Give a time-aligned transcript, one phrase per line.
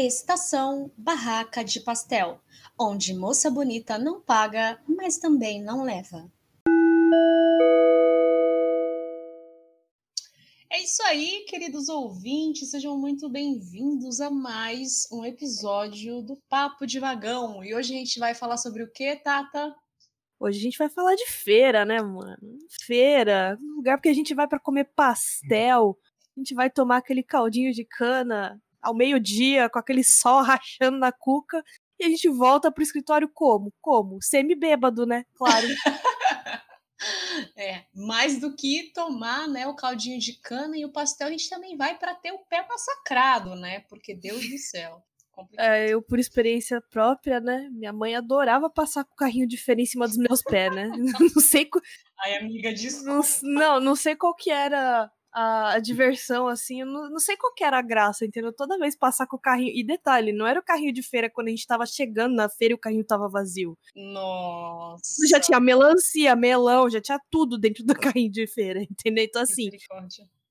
[0.00, 2.40] Estação Barraca de Pastel,
[2.78, 6.30] onde moça bonita não paga, mas também não leva.
[10.70, 17.00] É isso aí, queridos ouvintes, sejam muito bem-vindos a mais um episódio do Papo de
[17.00, 17.64] Vagão.
[17.64, 19.74] E hoje a gente vai falar sobre o que, Tata?
[20.38, 22.38] Hoje a gente vai falar de feira, né, mano?
[22.82, 25.98] Feira, lugar porque a gente vai para comer pastel,
[26.36, 31.12] a gente vai tomar aquele caldinho de cana ao meio-dia, com aquele sol rachando na
[31.12, 31.62] cuca,
[31.98, 33.72] e a gente volta pro escritório como?
[33.80, 34.18] Como?
[34.22, 35.24] Semi-bêbado, né?
[35.34, 35.66] Claro.
[37.56, 41.48] É, mais do que tomar né, o caldinho de cana e o pastel, a gente
[41.48, 43.84] também vai para ter o pé massacrado, né?
[43.88, 45.00] Porque Deus do céu.
[45.56, 47.68] É, eu, por experiência própria, né?
[47.70, 50.90] Minha mãe adorava passar com o carrinho de feira em cima dos meus pés, né?
[51.36, 51.70] não sei.
[52.18, 53.04] Ai, amiga, disso.
[53.44, 57.54] Não, não sei qual que era a, a, diversão, assim, eu não, não sei qual
[57.54, 58.52] que era a graça, entendeu?
[58.52, 59.72] Toda vez passar com o carrinho.
[59.72, 62.72] E detalhe, não era o carrinho de feira quando a gente tava chegando na feira
[62.72, 63.78] e o carrinho tava vazio.
[63.94, 65.28] Nossa.
[65.28, 69.24] Já tinha melancia, melão, já tinha tudo dentro do carrinho de feira, entendeu?
[69.24, 69.70] Então, assim.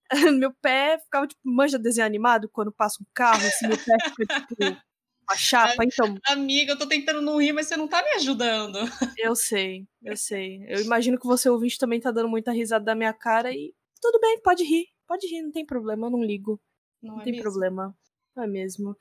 [0.39, 4.40] meu pé ficava, tipo, manja desenho animado quando passa um carro, assim, meu pé fica,
[4.47, 4.88] tipo.
[5.30, 6.16] A chapa, então.
[6.25, 8.80] Amiga, eu tô tentando não rir, mas você não tá me ajudando.
[9.17, 10.64] Eu sei, eu sei.
[10.69, 14.20] Eu imagino que você ouvinte também tá dando muita risada da minha cara e tudo
[14.20, 14.88] bem, pode rir.
[15.08, 16.59] Pode rir, não tem problema, eu não ligo.
[17.02, 17.44] Não, não é tem mesmo?
[17.44, 17.98] problema.
[18.36, 18.95] Não é mesmo.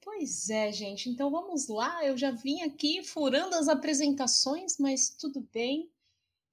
[0.00, 1.08] Pois é, gente.
[1.08, 2.04] Então vamos lá.
[2.04, 5.90] Eu já vim aqui furando as apresentações, mas tudo bem.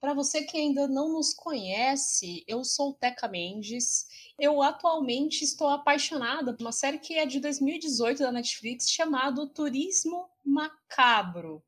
[0.02, 4.06] Para você que ainda não nos conhece, eu sou Teca Mendes.
[4.38, 10.28] Eu atualmente estou apaixonada por uma série que é de 2018 da Netflix chamado Turismo
[10.44, 11.64] Macabro.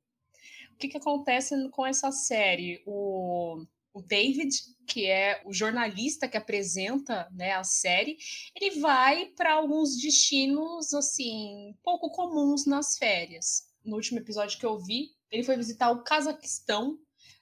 [0.73, 2.83] O que, que acontece com essa série?
[2.85, 3.65] O
[3.95, 4.53] o David,
[4.85, 8.17] que é o jornalista que apresenta né, a série,
[8.53, 13.69] ele vai para alguns destinos assim pouco comuns nas férias.
[13.85, 16.99] No último episódio que eu vi, ele foi visitar o Cazaquistão,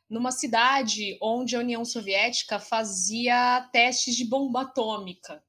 [0.07, 5.43] numa cidade onde a União Soviética fazia testes de bomba atômica.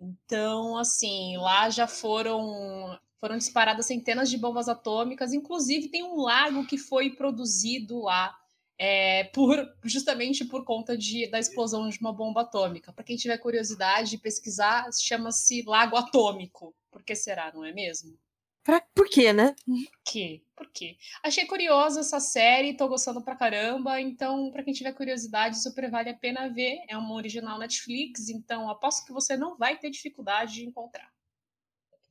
[0.00, 6.66] Então, assim, lá já foram foram disparadas centenas de bombas atômicas, inclusive tem um lago
[6.66, 8.34] que foi produzido lá
[8.78, 12.92] é, por justamente por conta de, da explosão de uma bomba atômica.
[12.92, 16.74] Para quem tiver curiosidade de pesquisar, chama-se Lago Atômico.
[16.90, 18.18] Por que será, não é mesmo?
[18.62, 19.54] Pra, por quê, né?
[19.64, 20.42] Por quê?
[20.56, 20.96] Por quê?
[21.22, 26.10] Achei curiosa essa série, tô gostando pra caramba, então, para quem tiver curiosidade, super vale
[26.10, 26.80] a pena ver.
[26.88, 31.12] É uma original Netflix, então aposto que você não vai ter dificuldade de encontrar.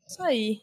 [0.08, 0.62] Isso aí.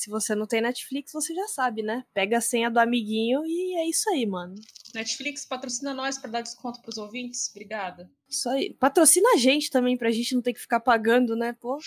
[0.00, 2.06] Se você não tem Netflix, você já sabe, né?
[2.14, 4.54] Pega a senha do amiguinho e é isso aí, mano.
[4.94, 7.50] Netflix patrocina nós para dar desconto pros ouvintes.
[7.50, 8.10] Obrigada.
[8.26, 8.72] Isso aí.
[8.80, 11.52] Patrocina a gente também pra gente não ter que ficar pagando, né?
[11.52, 11.78] Pô.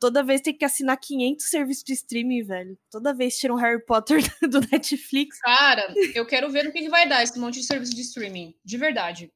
[0.00, 2.78] Toda vez tem que assinar 500 serviços de streaming, velho.
[2.90, 5.40] Toda vez tira um Harry Potter do Netflix.
[5.40, 8.54] Cara, eu quero ver no que, que vai dar esse monte de serviço de streaming.
[8.64, 9.30] De verdade.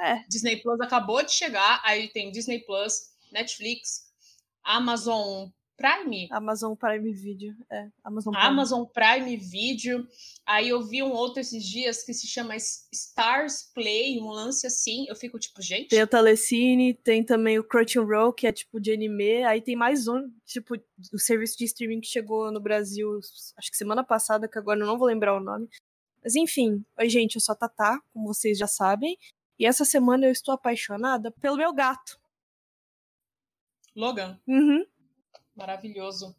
[0.00, 0.24] É.
[0.28, 4.12] Disney Plus acabou de chegar, aí tem Disney Plus, Netflix,
[4.64, 6.28] Amazon Prime?
[6.30, 7.88] Amazon Prime Video, é.
[8.04, 8.46] Amazon Prime.
[8.46, 10.06] Amazon Prime Video.
[10.46, 15.04] Aí eu vi um outro esses dias que se chama Stars Play, um lance assim.
[15.08, 15.88] Eu fico tipo, gente.
[15.88, 19.42] Tem a Telecine, tem também o Crunchyroll, que é tipo de anime.
[19.44, 20.74] Aí tem mais um, tipo,
[21.12, 23.18] o serviço de streaming que chegou no Brasil,
[23.56, 25.68] acho que semana passada, que agora eu não vou lembrar o nome.
[26.22, 29.18] Mas enfim, oi gente, eu sou a Tatá, como vocês já sabem.
[29.58, 32.18] E essa semana eu estou apaixonada pelo meu gato.
[33.94, 34.40] Logan.
[34.46, 34.84] Uhum.
[35.54, 36.34] Maravilhoso.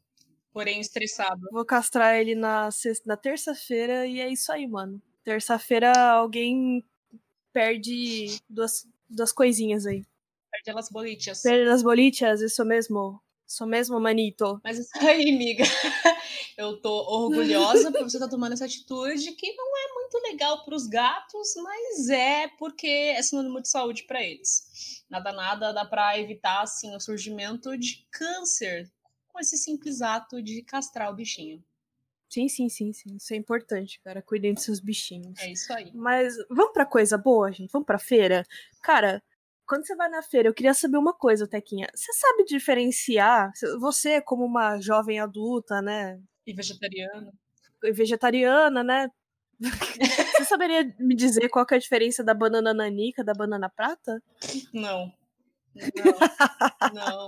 [0.52, 1.42] Porém estressado.
[1.52, 5.02] Vou castrar ele na, sexta, na terça-feira e é isso aí, mano.
[5.24, 6.86] Terça-feira alguém
[7.52, 10.06] perde duas, duas coisinhas aí.
[10.52, 11.42] Perde as bolitas.
[11.42, 13.22] Perde as bolitas, isso mesmo.
[13.48, 14.60] Isso mesmo, manito.
[14.64, 15.64] Mas isso aí, amiga.
[16.58, 20.64] Eu tô orgulhosa por você estar tá tomando essa atitude que não é muito legal
[20.64, 25.04] para os gatos, mas é porque é sinônimo de saúde para eles.
[25.10, 28.92] Nada, nada dá para evitar assim o surgimento de câncer
[29.36, 31.62] com esse simples ato de castrar o bichinho.
[32.30, 33.18] Sim, sim, sim, sim.
[33.18, 34.22] Isso é importante, cara.
[34.22, 35.38] Cuidem dos seus bichinhos.
[35.40, 35.92] É isso aí.
[35.94, 37.70] Mas vamos pra coisa boa, gente?
[37.70, 38.46] Vamos pra feira?
[38.82, 39.22] Cara,
[39.68, 41.88] quando você vai na feira, eu queria saber uma coisa, Tequinha.
[41.94, 43.52] Você sabe diferenciar?
[43.80, 46.18] Você, como uma jovem adulta, né?
[46.48, 47.34] E vegetariana.
[47.84, 49.10] E vegetariana, né?
[50.38, 54.22] Você saberia me dizer qual é a diferença da banana nanica da banana prata?
[54.74, 55.14] Não.
[56.94, 57.28] Não.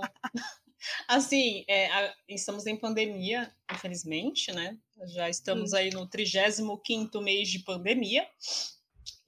[1.06, 4.76] Assim, é, a, estamos em pandemia, infelizmente, né?
[5.14, 8.26] Já estamos aí no 35 mês de pandemia.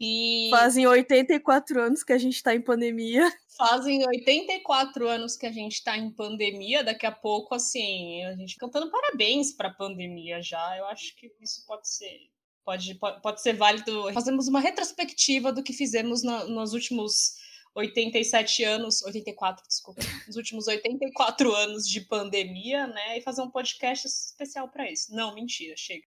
[0.00, 3.30] E Fazem 84 anos que a gente tá em pandemia.
[3.56, 6.82] fazem 84 anos que a gente tá em pandemia.
[6.82, 10.78] Daqui a pouco, assim, a gente cantando parabéns pra pandemia já.
[10.78, 12.30] Eu acho que isso pode ser.
[12.64, 14.10] Pode, pode, pode ser válido.
[14.14, 17.36] Fazemos uma retrospectiva do que fizemos na- nos últimos
[17.75, 23.19] 87 anos, 84, desculpa, nos últimos 84 anos de pandemia, né?
[23.19, 25.14] E fazer um podcast especial pra isso.
[25.14, 26.05] Não, mentira, chega.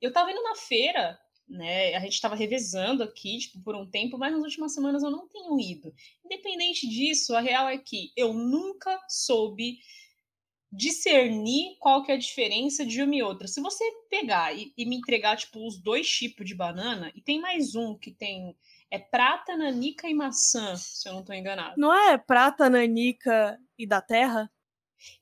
[0.00, 1.18] Eu tava indo na feira,
[1.48, 1.94] né?
[1.94, 5.28] A gente tava revezando aqui, tipo, por um tempo, mas nas últimas semanas eu não
[5.28, 5.94] tenho ido.
[6.24, 9.78] Independente disso, a real é que eu nunca soube
[10.72, 13.46] discernir qual que é a diferença de uma e outra.
[13.46, 17.40] Se você pegar e, e me entregar, tipo, os dois tipos de banana, e tem
[17.40, 18.56] mais um que tem
[18.92, 21.80] é prata, nanica e maçã, se eu não tô enganado.
[21.80, 24.52] Não é prata, nanica e da terra?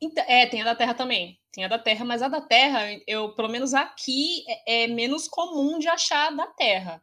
[0.01, 1.41] Então, é, tem a da terra também.
[1.53, 5.29] Tem a da terra, mas a da terra, eu, pelo menos aqui, é, é menos
[5.29, 7.01] comum de achar da terra.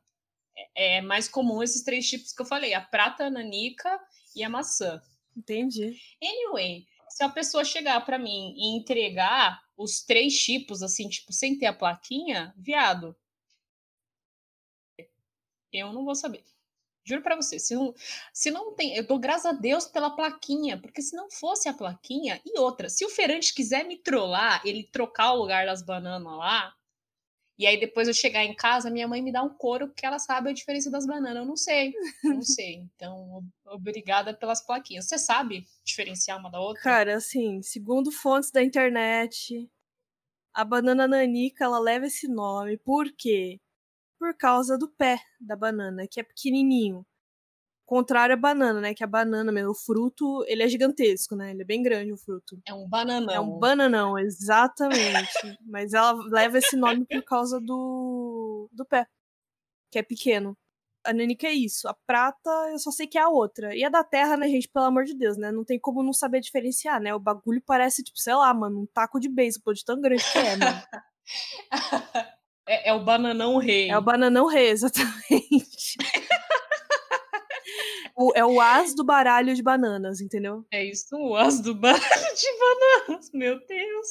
[0.76, 3.98] É, é mais comum esses três tipos que eu falei: a prata, a nanica
[4.36, 5.02] e a maçã.
[5.38, 5.98] Entendi.
[6.22, 11.58] Anyway, se a pessoa chegar pra mim e entregar os três tipos, assim, tipo, sem
[11.58, 13.16] ter a plaquinha, viado.
[15.72, 16.44] Eu não vou saber.
[17.08, 17.94] Juro pra você, se não,
[18.34, 21.74] se não tem, eu dou graças a Deus pela plaquinha, porque se não fosse a
[21.74, 26.38] plaquinha, e outra, se o feirante quiser me trollar, ele trocar o lugar das bananas
[26.38, 26.74] lá,
[27.60, 30.20] e aí depois eu chegar em casa, minha mãe me dá um couro porque ela
[30.20, 31.38] sabe a diferença das bananas.
[31.38, 31.92] Eu não sei,
[32.24, 32.84] não sei.
[32.96, 35.06] Então, ob- obrigada pelas plaquinhas.
[35.06, 36.84] Você sabe diferenciar uma da outra?
[36.84, 39.68] Cara, assim, segundo fontes da internet,
[40.54, 42.78] a banana nanica, ela leva esse nome.
[42.78, 43.60] Por quê?
[44.20, 47.06] Por causa do pé da banana, que é pequenininho.
[47.86, 48.94] Contrário à banana, né?
[48.94, 51.52] Que a banana, mesmo, o fruto, ele é gigantesco, né?
[51.52, 52.60] Ele é bem grande, o fruto.
[52.68, 53.34] É um bananão.
[53.34, 54.98] É um bananão, exatamente.
[55.66, 59.08] Mas ela leva esse nome por causa do, do pé,
[59.90, 60.58] que é pequeno.
[61.06, 61.88] A nanica é isso.
[61.88, 63.74] A prata, eu só sei que é a outra.
[63.74, 64.68] E a da terra, né, gente?
[64.68, 65.50] Pelo amor de Deus, né?
[65.50, 67.16] Não tem como não saber diferenciar, né?
[67.16, 70.38] O bagulho parece, tipo, sei lá, mano, um taco de beisebol de tão grande que
[70.38, 70.82] é, mano.
[72.68, 73.90] É, é o bananão rei.
[73.90, 75.98] É o bananão rei, exatamente.
[78.20, 80.66] O- é o as do baralho de bananas, entendeu?
[80.72, 82.02] É isso, o as do baralho
[82.36, 84.08] de bananas, meu Deus.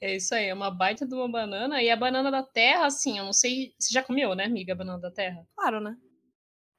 [0.00, 1.80] É isso aí, é uma baita de uma banana.
[1.80, 3.74] E a banana da terra, assim, eu não sei.
[3.78, 5.46] Você já comeu, né, amiga, a banana da terra?
[5.54, 5.96] Claro, né?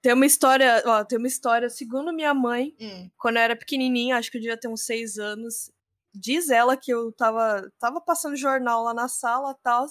[0.01, 3.09] Tem uma história, ó, tem uma história, segundo minha mãe, Hum.
[3.17, 5.71] quando eu era pequenininha, acho que eu devia ter uns seis anos,
[6.13, 9.85] diz ela que eu tava, tava passando jornal lá na sala e tal,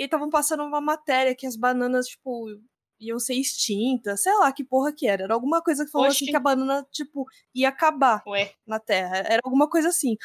[0.00, 2.46] e estavam passando uma matéria que as bananas, tipo,
[2.98, 5.24] iam ser extintas, sei lá que porra que era.
[5.24, 6.30] Era alguma coisa que falou assim Oxi.
[6.30, 9.18] que a banana, tipo, ia acabar Ué, na Terra.
[9.18, 10.16] Era alguma coisa assim.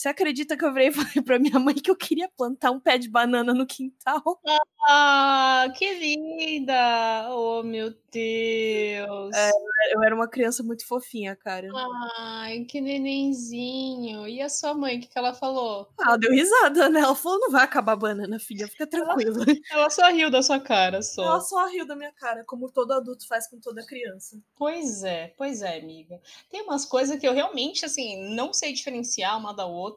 [0.00, 2.80] Você acredita que eu virei e falei pra minha mãe que eu queria plantar um
[2.80, 4.40] pé de banana no quintal?
[4.88, 7.28] Ah, que linda!
[7.30, 9.36] Oh, meu Deus!
[9.36, 9.50] É.
[9.92, 11.68] Eu era uma criança muito fofinha, cara.
[12.18, 14.28] Ai, que nenenzinho.
[14.28, 15.88] E a sua mãe, o que, que ela falou?
[15.98, 17.00] Ela deu risada, né?
[17.00, 19.44] Ela falou: não vai acabar a banana, filha, fica tranquila.
[19.70, 21.22] Ela só riu da sua cara, só.
[21.24, 24.38] Ela só riu da minha cara, como todo adulto faz com toda criança.
[24.56, 26.20] Pois é, pois é, amiga.
[26.50, 29.89] Tem umas coisas que eu realmente, assim, não sei diferenciar uma da outra.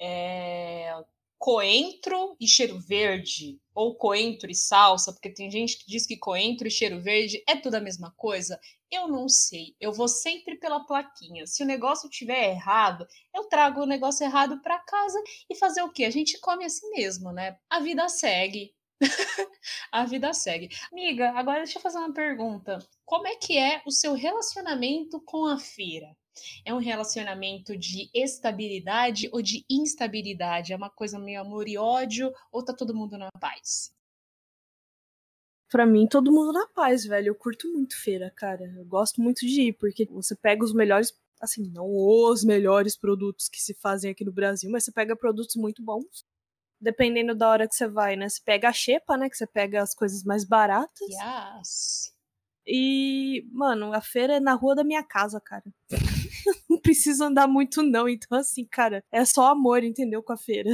[0.00, 0.92] É...
[1.38, 6.68] Coentro e cheiro verde, ou coentro e salsa, porque tem gente que diz que coentro
[6.68, 8.60] e cheiro verde é tudo a mesma coisa.
[8.90, 9.74] Eu não sei.
[9.80, 11.46] Eu vou sempre pela plaquinha.
[11.46, 15.18] Se o negócio tiver errado, eu trago o negócio errado para casa
[15.48, 16.04] e fazer o quê?
[16.04, 17.56] A gente come assim mesmo, né?
[17.70, 18.74] A vida segue.
[19.90, 20.68] a vida segue.
[20.92, 22.78] Amiga, agora deixa eu fazer uma pergunta.
[23.06, 26.14] Como é que é o seu relacionamento com a feira?
[26.64, 30.72] É um relacionamento de estabilidade ou de instabilidade?
[30.72, 33.92] É uma coisa meio amor e ódio ou tá todo mundo na paz?
[35.70, 37.28] Pra mim, todo mundo na paz, velho.
[37.28, 38.64] Eu curto muito feira, cara.
[38.76, 43.48] Eu gosto muito de ir, porque você pega os melhores, assim, não os melhores produtos
[43.48, 46.24] que se fazem aqui no Brasil, mas você pega produtos muito bons.
[46.80, 48.28] Dependendo da hora que você vai, né?
[48.28, 49.30] Você pega a xepa, né?
[49.30, 51.08] Que você pega as coisas mais baratas.
[51.08, 52.12] Yes.
[52.66, 55.64] E, mano, a feira é na rua da minha casa, cara.
[56.68, 58.08] não preciso andar muito, não.
[58.08, 60.22] Então, assim, cara, é só amor, entendeu?
[60.22, 60.70] Com a feira.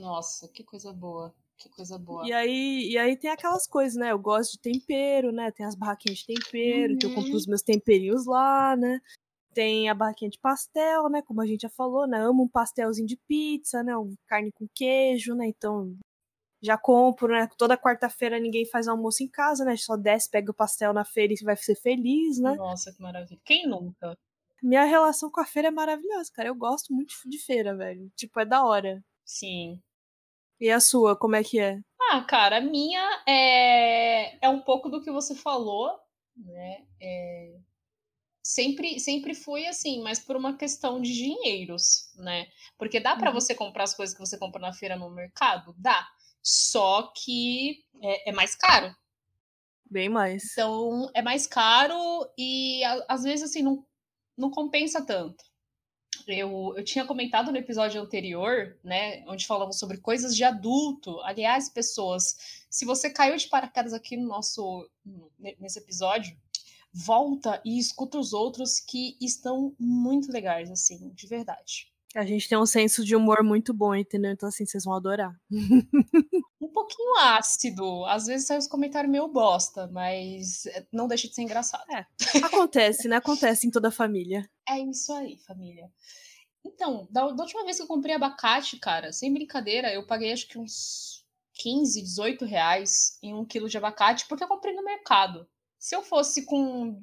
[0.00, 1.34] Nossa, que coisa boa.
[1.56, 2.26] Que coisa boa.
[2.26, 4.12] E aí, e aí tem aquelas coisas, né?
[4.12, 5.50] Eu gosto de tempero, né?
[5.50, 7.36] Tem as barraquinhas de tempero, que eu compro Uhum.
[7.36, 9.00] os meus temperinhos lá, né?
[9.54, 11.20] Tem a barraquinha de pastel, né?
[11.22, 12.20] Como a gente já falou, né?
[12.20, 13.96] Amo um pastelzinho de pizza, né?
[13.96, 15.48] Um carne com queijo, né?
[15.48, 15.96] Então,
[16.62, 17.48] já compro, né?
[17.58, 19.76] Toda quarta-feira ninguém faz almoço em casa, né?
[19.76, 22.54] Só desce, pega o pastel na feira e vai ser feliz, né?
[22.54, 23.40] Nossa, que maravilha.
[23.44, 24.16] Quem nunca?
[24.62, 26.48] Minha relação com a feira é maravilhosa, cara.
[26.48, 28.10] Eu gosto muito de feira, velho.
[28.16, 29.04] Tipo, é da hora.
[29.24, 29.80] Sim.
[30.60, 31.80] E a sua, como é que é?
[32.10, 35.96] Ah, cara, a minha é, é um pouco do que você falou,
[36.36, 36.84] né?
[37.00, 37.58] É...
[38.42, 42.46] Sempre, sempre fui assim, mas por uma questão de dinheiros, né?
[42.78, 43.34] Porque dá para uhum.
[43.34, 45.74] você comprar as coisas que você compra na feira no mercado?
[45.76, 46.08] Dá.
[46.42, 48.90] Só que é, é mais caro.
[49.90, 50.52] Bem mais.
[50.52, 51.96] Então, é mais caro
[52.38, 53.86] e às vezes assim não,
[54.38, 55.44] não compensa tanto
[56.26, 61.20] eu, eu tinha comentado no episódio anterior, né, onde falamos sobre coisas de adulto.
[61.20, 64.88] Aliás, pessoas, se você caiu de paraquedas aqui no nosso
[65.38, 66.36] nesse episódio,
[66.92, 71.92] volta e escuta os outros que estão muito legais, assim, de verdade.
[72.14, 74.32] A gente tem um senso de humor muito bom, entendeu?
[74.32, 75.34] Então, assim, vocês vão adorar.
[76.68, 78.04] um pouquinho ácido.
[78.06, 81.84] Às vezes sai os comentários meio bosta, mas não deixa de ser engraçado.
[81.90, 82.06] É.
[82.44, 83.16] Acontece, né?
[83.16, 84.48] Acontece em toda a família.
[84.68, 85.90] É isso aí, família.
[86.64, 90.48] Então, da, da, última vez que eu comprei abacate, cara, sem brincadeira, eu paguei acho
[90.48, 95.48] que uns 15, 18 reais em um quilo de abacate, porque eu comprei no mercado.
[95.78, 97.00] Se eu fosse com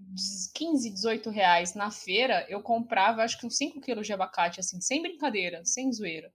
[0.54, 4.82] 15, 18 reais na feira, eu comprava acho que uns 5 quilos de abacate, assim,
[4.82, 6.32] sem brincadeira, sem zoeira.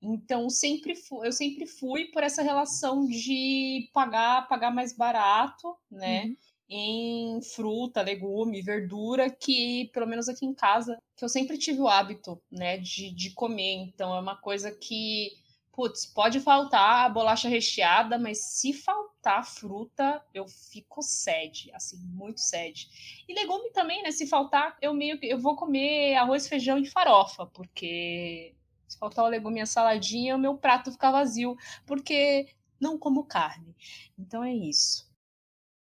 [0.00, 6.24] Então, sempre fui, eu sempre fui por essa relação de pagar, pagar mais barato, né?
[6.24, 6.36] Uhum.
[6.70, 11.88] Em fruta, legume, verdura, que, pelo menos aqui em casa, que eu sempre tive o
[11.88, 13.72] hábito, né, de, de comer.
[13.72, 15.30] Então, é uma coisa que
[15.78, 22.40] putz, pode faltar a bolacha recheada, mas se faltar fruta, eu fico sede, assim, muito
[22.40, 22.88] sede.
[23.28, 24.10] E legume também, né?
[24.10, 28.56] Se faltar, eu meio que eu vou comer arroz, feijão e farofa, porque
[28.88, 32.48] se faltar o legume e a saladinha, o meu prato fica vazio, porque
[32.80, 33.76] não como carne.
[34.18, 35.06] Então é isso.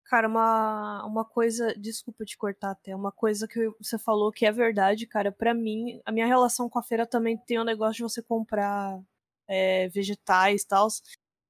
[0.04, 4.50] Cara, uma, uma coisa, desculpa te cortar até, uma coisa que você falou que é
[4.50, 7.94] verdade, cara, para mim, a minha relação com a feira também tem o um negócio
[7.94, 9.00] de você comprar
[9.48, 10.88] é, vegetais e tal.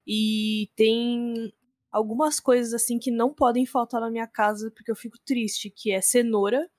[0.07, 1.53] E tem
[1.91, 5.91] algumas coisas assim que não podem faltar na minha casa porque eu fico triste, que
[5.91, 6.71] é cenoura,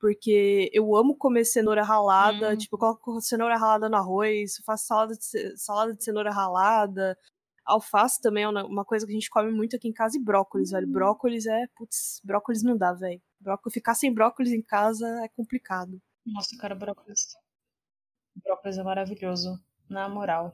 [0.00, 2.56] porque eu amo comer cenoura ralada, hum.
[2.56, 7.16] tipo, eu coloco cenoura ralada no arroz, faço salada de, salada de cenoura ralada,
[7.64, 10.70] alface também é uma coisa que a gente come muito aqui em casa, e brócolis,
[10.70, 10.76] hum.
[10.76, 15.28] velho, brócolis é, putz, brócolis não dá, velho, brócolis, ficar sem brócolis em casa é
[15.28, 16.00] complicado.
[16.26, 17.36] Nossa, cara, brócolis,
[18.42, 20.50] brócolis é maravilhoso, na moral.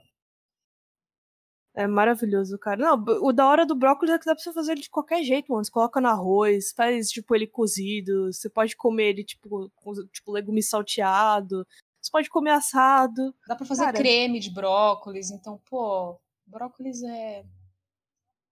[1.76, 2.80] É maravilhoso, cara.
[2.80, 5.22] Não, o da hora do brócolis é que dá pra você fazer ele de qualquer
[5.22, 5.62] jeito, mano.
[5.62, 8.32] Você coloca no arroz, faz, tipo, ele cozido.
[8.32, 11.66] Você pode comer ele, tipo, com, tipo, legume salteado.
[12.00, 13.34] Você pode comer assado.
[13.46, 15.30] Dá pra fazer cara, creme de brócolis.
[15.30, 17.44] Então, pô, brócolis é.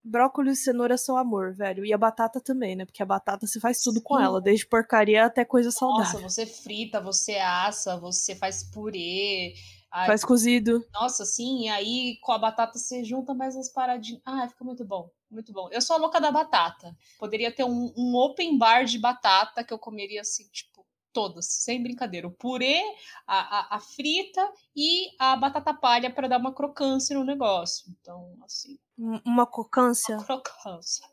[0.03, 1.83] Brócolis e cenoura são amor, velho.
[1.83, 2.85] E a batata também, né?
[2.85, 4.03] Porque a batata você faz tudo Sim.
[4.03, 6.21] com ela, desde porcaria até coisa saudável.
[6.21, 9.55] Nossa, você frita, você assa, você faz purê
[9.95, 10.85] Ai, Faz cozido.
[10.93, 14.21] Nossa, sim, e aí com a batata você junta mais umas paradinhas.
[14.25, 15.69] Ah, fica muito bom, muito bom.
[15.71, 16.93] Eu sou a louca da batata.
[17.17, 21.81] Poderia ter um, um open bar de batata que eu comeria assim, tipo, todas, sem
[21.81, 22.27] brincadeira.
[22.27, 22.81] O purê,
[23.25, 27.85] a, a, a frita e a batata palha para dar uma crocância no negócio.
[27.97, 28.77] Então, assim.
[28.97, 30.17] Uma crocância?
[30.17, 31.07] Uma crocância.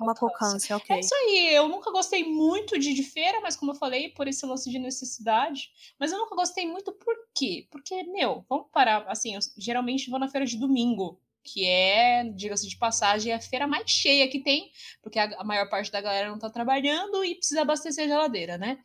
[0.00, 0.96] Uma crocância, ok.
[0.96, 1.54] É isso aí.
[1.54, 4.78] Eu nunca gostei muito de, de feira, mas como eu falei, por esse lance de
[4.78, 5.70] necessidade.
[5.98, 7.66] Mas eu nunca gostei muito por quê?
[7.70, 9.04] Porque, meu, vamos parar.
[9.08, 13.40] Assim, eu geralmente vou na feira de domingo, que é, diga-se de passagem, é a
[13.40, 14.70] feira mais cheia que tem,
[15.02, 18.56] porque a, a maior parte da galera não tá trabalhando e precisa abastecer a geladeira,
[18.56, 18.78] né?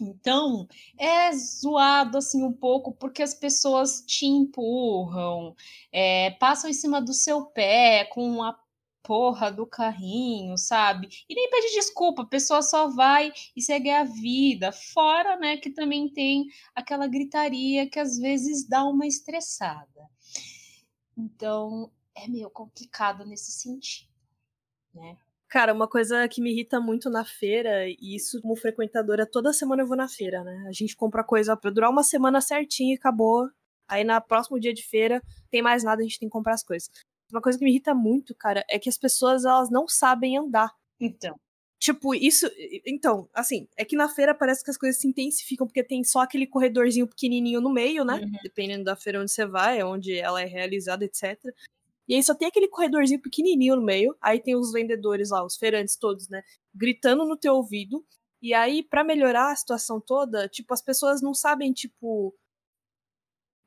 [0.00, 5.56] Então, é zoado assim um pouco porque as pessoas te empurram,
[5.90, 8.56] é, passam em cima do seu pé com a
[9.02, 11.08] porra do carrinho, sabe?
[11.28, 14.72] E nem pede desculpa, a pessoa só vai e segue a vida.
[14.72, 20.08] Fora, né, que também tem aquela gritaria que às vezes dá uma estressada.
[21.16, 24.10] Então, é meio complicado nesse sentido,
[24.94, 25.16] né?
[25.48, 29.82] Cara, uma coisa que me irrita muito na feira, e isso como frequentadora, toda semana
[29.82, 30.66] eu vou na feira, né?
[30.68, 33.48] A gente compra coisa para durar uma semana certinho e acabou.
[33.88, 36.62] Aí na próximo dia de feira, tem mais nada, a gente tem que comprar as
[36.62, 36.90] coisas.
[37.30, 40.72] Uma coisa que me irrita muito, cara, é que as pessoas elas não sabem andar.
[41.00, 41.38] Então.
[41.78, 42.50] Tipo, isso.
[42.84, 46.20] Então, assim, é que na feira parece que as coisas se intensificam, porque tem só
[46.20, 48.14] aquele corredorzinho pequenininho no meio, né?
[48.14, 48.32] Uhum.
[48.42, 51.38] Dependendo da feira onde você vai, onde ela é realizada, etc.
[52.08, 54.16] E aí só tem aquele corredorzinho pequenininho no meio.
[54.20, 56.42] Aí tem os vendedores lá, os feirantes todos, né?
[56.74, 58.04] Gritando no teu ouvido.
[58.42, 62.34] E aí, para melhorar a situação toda, tipo, as pessoas não sabem, tipo,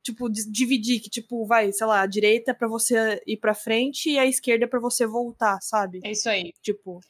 [0.02, 4.10] tipo, dividir, que, tipo, vai, sei lá, a direita é pra você ir pra frente
[4.10, 6.00] e a esquerda é pra você voltar, sabe?
[6.04, 6.52] É isso aí.
[6.62, 7.00] Tipo,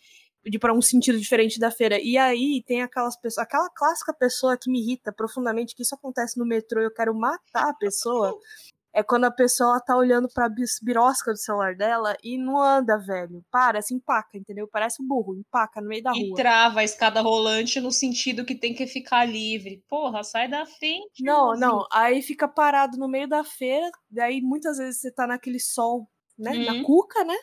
[0.44, 2.00] de para um sentido diferente da feira.
[2.00, 6.38] E aí tem aquelas pessoas, aquela clássica pessoa que me irrita profundamente, que isso acontece
[6.38, 8.36] no metrô, eu quero matar a pessoa,
[8.92, 10.48] é quando a pessoa tá olhando pra
[10.82, 13.44] birosca do celular dela e não anda, velho.
[13.50, 14.68] Para, se empaca, entendeu?
[14.68, 16.34] Parece um burro, empaca no meio da E rua.
[16.34, 19.82] trava a escada rolante no sentido que tem que ficar livre.
[19.88, 21.10] Porra, sai da frente.
[21.18, 21.86] Não, não.
[21.92, 26.58] Aí fica parado no meio da feira, daí muitas vezes você tá naquele sol, né?
[26.58, 26.82] Na Uhum.
[26.82, 27.34] cuca, né?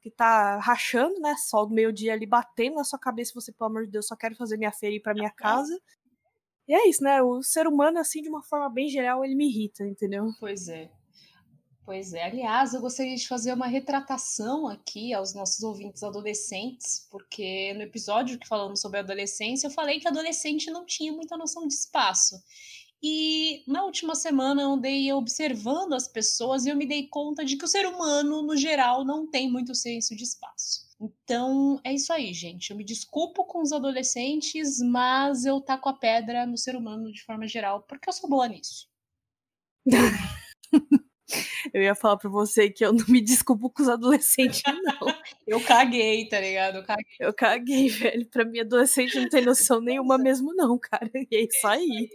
[0.00, 1.34] Que tá rachando, né?
[1.36, 4.36] Sol do meio-dia ali batendo na sua cabeça, você, pelo amor de Deus, só quero
[4.36, 5.78] fazer minha feira e ir pra minha casa.
[6.70, 7.20] E é isso, né?
[7.20, 10.26] O ser humano, assim, de uma forma bem geral, ele me irrita, entendeu?
[10.38, 10.88] Pois é.
[11.84, 12.22] Pois é.
[12.22, 18.38] Aliás, eu gostaria de fazer uma retratação aqui aos nossos ouvintes adolescentes, porque no episódio
[18.38, 22.40] que falamos sobre adolescência, eu falei que adolescente não tinha muita noção de espaço.
[23.02, 27.56] E na última semana eu andei observando as pessoas e eu me dei conta de
[27.56, 30.89] que o ser humano, no geral, não tem muito senso de espaço.
[31.00, 32.70] Então é isso aí, gente.
[32.70, 37.22] Eu me desculpo com os adolescentes, mas eu taco a pedra no ser humano de
[37.24, 38.86] forma geral, porque eu sou boa nisso.
[41.72, 45.14] Eu ia falar pra você que eu não me desculpo com os adolescentes, não.
[45.46, 46.76] Eu caguei, tá ligado?
[46.76, 47.16] Eu caguei.
[47.18, 48.26] Eu caguei, velho.
[48.26, 51.10] Pra mim, adolescente não tem noção nenhuma mesmo, não, cara.
[51.14, 52.08] E é isso aí.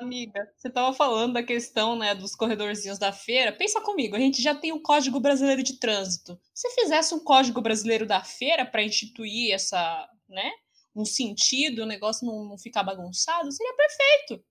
[0.00, 3.52] Amiga, você tava falando da questão, né, dos corredorzinhos da feira.
[3.52, 6.40] Pensa comigo, a gente já tem o Código Brasileiro de Trânsito.
[6.54, 10.50] Se fizesse um Código Brasileiro da feira para instituir essa, né,
[10.96, 14.44] um sentido, o negócio não, não ficar bagunçado, seria perfeito.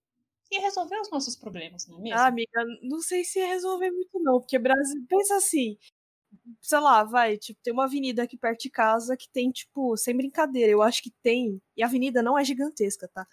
[0.53, 2.19] Ia resolver os nossos problemas, não é mesmo?
[2.19, 4.39] Ah, amiga, não sei se ia resolver muito, não.
[4.39, 5.05] Porque Brasil.
[5.09, 5.77] Pensa assim.
[6.61, 10.15] Sei lá, vai, tipo, tem uma avenida aqui perto de casa que tem, tipo, sem
[10.17, 11.61] brincadeira, eu acho que tem.
[11.77, 13.27] E a avenida não é gigantesca, tá?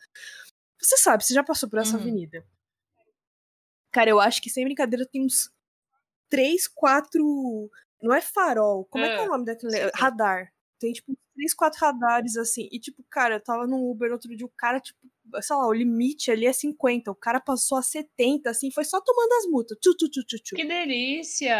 [0.80, 2.02] Você sabe, você já passou por essa Uhum.
[2.02, 2.44] avenida.
[3.92, 5.50] Cara, eu acho que sem brincadeira tem uns
[6.30, 7.70] três, quatro.
[8.02, 8.84] Não é farol.
[8.86, 9.90] Como é, que é É, o nome daquele?
[9.94, 10.52] Radar.
[10.80, 12.66] Tem, tipo, três, quatro radares, assim.
[12.72, 14.98] E, tipo, cara, eu tava no Uber outro dia, o cara, tipo,
[15.42, 17.10] sei lá, o limite ali é 50.
[17.10, 19.76] O cara passou a 70, assim, foi só tomando as multas.
[19.78, 20.56] Tchu, tchu, tchu, tchu.
[20.56, 21.54] Que delícia!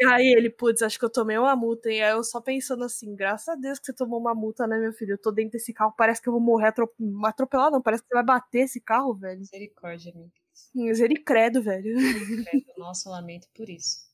[0.00, 1.90] E aí ele, putz, acho que eu tomei uma multa.
[1.90, 4.78] E aí eu só pensando assim, graças a Deus que você tomou uma multa, né,
[4.78, 5.14] meu filho?
[5.14, 6.88] Eu tô dentro desse carro, parece que eu vou morrer atro...
[7.24, 7.82] atropelado, não.
[7.82, 9.40] Parece que você vai bater esse carro, velho.
[9.40, 10.32] Misericórdia, amiga.
[10.72, 11.94] Misericredo, velho.
[12.44, 14.04] Credo, Nossa, eu lamento por isso.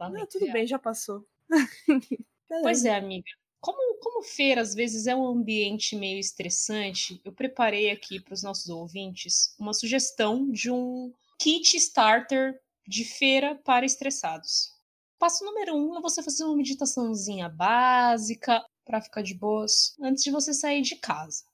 [0.00, 0.52] Lamento, Ah, tudo real.
[0.54, 1.26] bem, já passou.
[2.62, 3.30] Pois é, amiga.
[3.62, 8.42] Como, como feira às vezes é um ambiente meio estressante, eu preparei aqui para os
[8.42, 14.72] nossos ouvintes uma sugestão de um kit starter de feira para estressados.
[15.16, 20.32] Passo número um é você fazer uma meditaçãozinha básica para ficar de boas antes de
[20.32, 21.44] você sair de casa.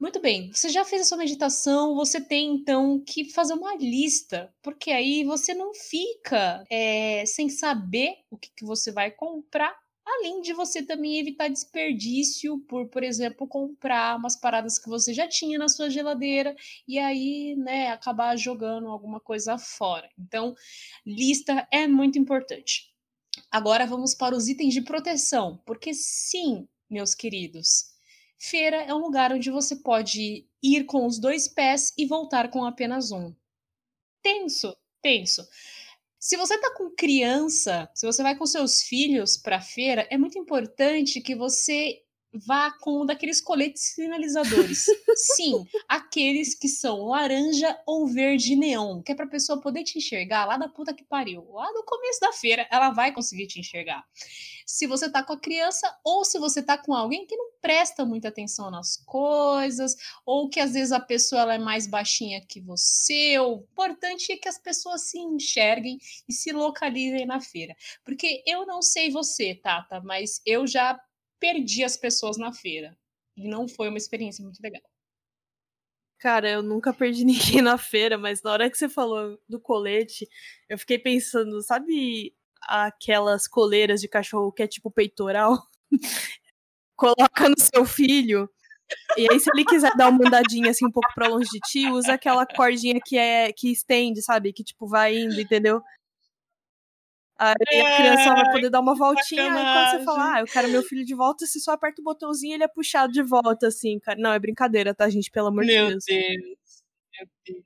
[0.00, 4.50] Muito bem, você já fez a sua meditação, você tem então que fazer uma lista,
[4.62, 9.76] porque aí você não fica é, sem saber o que, que você vai comprar
[10.10, 15.28] Além de você também evitar desperdício por, por exemplo, comprar umas paradas que você já
[15.28, 20.08] tinha na sua geladeira e aí, né, acabar jogando alguma coisa fora.
[20.18, 20.54] Então,
[21.04, 22.90] lista é muito importante.
[23.50, 27.90] Agora vamos para os itens de proteção, porque sim, meus queridos,
[28.38, 32.64] feira é um lugar onde você pode ir com os dois pés e voltar com
[32.64, 33.34] apenas um.
[34.22, 35.46] Tenso, tenso.
[36.18, 40.38] Se você tá com criança, se você vai com seus filhos para feira, é muito
[40.38, 42.02] importante que você
[42.46, 44.86] vá com um daqueles coletes sinalizadores.
[45.36, 50.44] Sim, aqueles que são laranja ou verde neon, que é pra pessoa poder te enxergar
[50.44, 51.44] lá da puta que pariu.
[51.52, 54.04] Lá no começo da feira, ela vai conseguir te enxergar.
[54.66, 58.04] Se você tá com a criança ou se você tá com alguém que não presta
[58.04, 62.60] muita atenção nas coisas, ou que às vezes a pessoa ela é mais baixinha que
[62.60, 65.98] você, o importante é que as pessoas se enxerguem
[66.28, 67.74] e se localizem na feira.
[68.04, 71.00] Porque eu não sei você, Tata, mas eu já
[71.40, 72.96] perdi as pessoas na feira.
[73.36, 74.82] E não foi uma experiência muito legal.
[76.18, 80.28] Cara, eu nunca perdi ninguém na feira, mas na hora que você falou do colete,
[80.68, 85.58] eu fiquei pensando, sabe aquelas coleiras de cachorro que é tipo peitoral?
[86.96, 88.50] Coloca no seu filho.
[89.16, 91.90] E aí, se ele quiser dar uma andadinha assim um pouco pra longe de ti,
[91.90, 94.52] usa aquela cordinha que é que estende, sabe?
[94.52, 95.82] Que tipo vai indo, entendeu?
[97.38, 99.44] Aí a criança vai poder dar uma voltinha.
[99.44, 102.52] Quando você fala, ah, eu quero meu filho de volta, você só aperta o botãozinho
[102.52, 104.18] e ele é puxado de volta, assim, cara.
[104.20, 105.30] Não, é brincadeira, tá, gente?
[105.30, 106.04] Pelo amor Meu de Deus.
[106.04, 106.82] Deus,
[107.16, 107.64] meu Deus.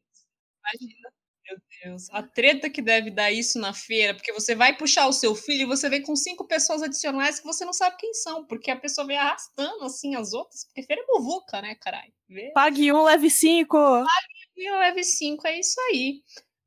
[0.61, 1.11] Imagina,
[1.48, 2.11] meu Deus.
[2.11, 5.62] A treta que deve dar isso na feira, porque você vai puxar o seu filho
[5.62, 8.76] e você vem com cinco pessoas adicionais que você não sabe quem são, porque a
[8.76, 12.12] pessoa vem arrastando assim as outras, porque feira é muvuca, né, caralho?
[12.54, 13.78] Pague um, leve cinco.
[14.56, 16.22] E o Leve 5 é isso aí.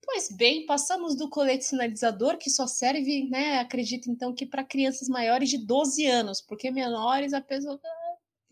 [0.06, 3.60] Pois bem, passamos do colete sinalizador, que só serve, né?
[3.60, 7.80] Acredito então que para crianças maiores de 12 anos, porque menores a pessoa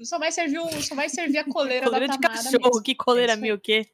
[0.01, 2.83] só vai servir, o, só vai servir a coleira, Coleira da de Tamara cachorro, mesmo.
[2.83, 3.87] que coleira É minha o quê?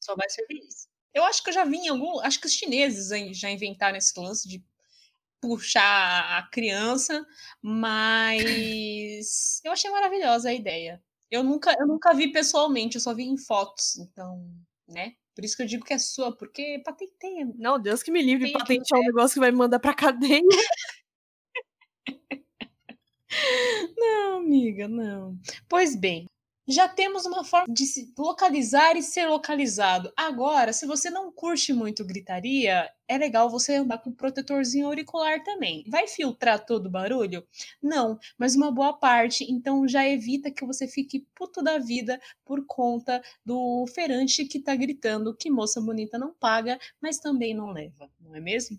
[0.00, 0.88] Só vai servir isso.
[1.12, 2.20] Eu acho que eu já vi em algum.
[2.20, 4.62] Acho que os chineses já inventaram esse lance de
[5.40, 7.26] puxar a criança,
[7.62, 11.02] mas eu achei maravilhosa a ideia.
[11.30, 14.44] Eu nunca, eu nunca vi pessoalmente, eu só vi em fotos, então,
[14.86, 15.14] né?
[15.40, 17.48] Por isso que eu digo que é sua, porque patenteia.
[17.56, 20.42] Não, Deus que me livre, patentear um negócio que vai me mandar pra cadeia.
[23.96, 25.38] não, amiga, não.
[25.66, 26.26] Pois bem,
[26.70, 30.12] já temos uma forma de se localizar e ser localizado.
[30.16, 35.42] Agora, se você não curte muito gritaria, é legal você andar com um protetorzinho auricular
[35.42, 35.84] também.
[35.88, 37.44] Vai filtrar todo o barulho?
[37.82, 39.44] Não, mas uma boa parte.
[39.50, 44.74] Então já evita que você fique puto da vida por conta do ferante que tá
[44.76, 48.78] gritando que moça bonita não paga, mas também não leva, não é mesmo?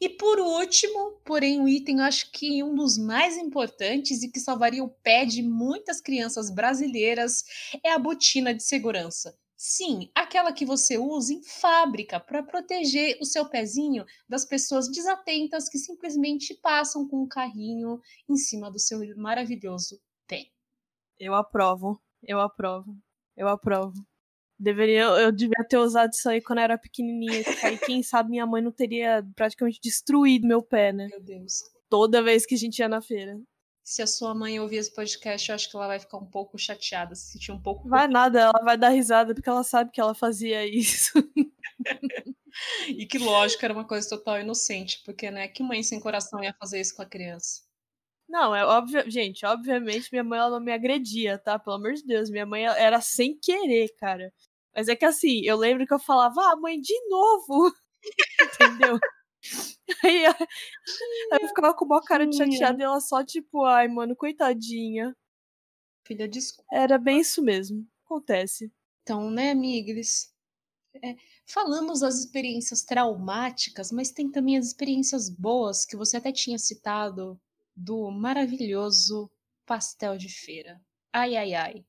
[0.00, 4.82] E por último, porém, o item acho que um dos mais importantes e que salvaria
[4.82, 7.44] o pé de muitas crianças brasileiras
[7.82, 9.36] é a botina de segurança.
[9.60, 15.68] Sim, aquela que você usa em fábrica para proteger o seu pezinho das pessoas desatentas
[15.68, 20.46] que simplesmente passam com o carrinho em cima do seu maravilhoso pé.
[21.18, 22.96] Eu aprovo, eu aprovo,
[23.36, 24.07] eu aprovo.
[24.58, 27.44] Deveria, eu devia ter usado isso aí quando eu era pequenininha.
[27.62, 31.06] Aí, quem sabe minha mãe não teria praticamente destruído meu pé, né?
[31.08, 31.62] Meu Deus.
[31.88, 33.38] Toda vez que a gente ia na feira.
[33.84, 36.58] Se a sua mãe ouvir esse podcast, eu acho que ela vai ficar um pouco
[36.58, 37.88] chateada, se sentir um pouco.
[37.88, 41.12] Vai nada, ela vai dar risada porque ela sabe que ela fazia isso.
[42.88, 46.54] e que lógico, era uma coisa total inocente, porque, né, que mãe sem coração ia
[46.60, 47.62] fazer isso com a criança?
[48.28, 51.58] Não, é óbvio, gente, obviamente minha mãe ela não me agredia, tá?
[51.58, 54.30] Pelo amor de Deus, minha mãe era sem querer, cara.
[54.78, 57.74] Mas é que assim, eu lembro que eu falava, ah, mãe, de novo!
[58.54, 58.96] Entendeu?
[60.04, 60.34] Aí, aí
[61.40, 65.16] eu ficava com uma cara de chateada e ela só, tipo, ai, mano, coitadinha.
[66.06, 66.68] Filha, desculpa.
[66.72, 67.86] Era bem isso mesmo.
[68.04, 68.70] Acontece.
[69.02, 70.30] Então, né, amigos?
[71.02, 76.58] É, falamos das experiências traumáticas, mas tem também as experiências boas que você até tinha
[76.58, 77.40] citado
[77.74, 79.30] do maravilhoso
[79.64, 80.80] pastel de feira.
[81.12, 81.84] Ai, ai, ai.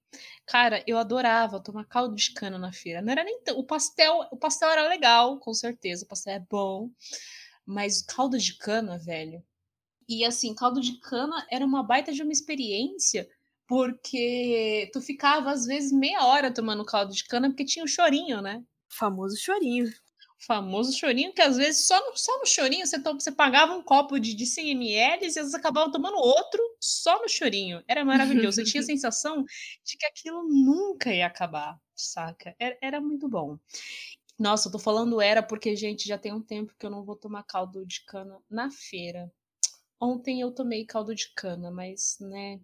[0.46, 3.02] Cara, eu adorava tomar caldo de cana na feira.
[3.02, 6.90] Não era nem o pastel, o pastel era legal, com certeza, o pastel é bom,
[7.66, 9.44] mas caldo de cana, velho.
[10.10, 13.30] E assim, caldo de cana era uma baita de uma experiência,
[13.68, 18.42] porque tu ficava às vezes meia hora tomando caldo de cana porque tinha o chorinho,
[18.42, 18.64] né?
[18.92, 19.88] O famoso chorinho
[20.40, 24.18] famoso chorinho, que às vezes só no, só no chorinho você, você pagava um copo
[24.20, 27.84] de, de 100 ml e às vezes acabava tomando outro só no chorinho.
[27.88, 28.62] Era maravilhoso.
[28.62, 29.44] Eu tinha a sensação
[29.84, 32.56] de que aquilo nunca ia acabar, saca?
[32.58, 33.60] Era, era muito bom.
[34.38, 37.18] Nossa, eu tô falando era porque, gente, já tem um tempo que eu não vou
[37.18, 39.30] tomar caldo de cana na feira.
[40.00, 42.62] Ontem eu tomei caldo de cana, mas, né.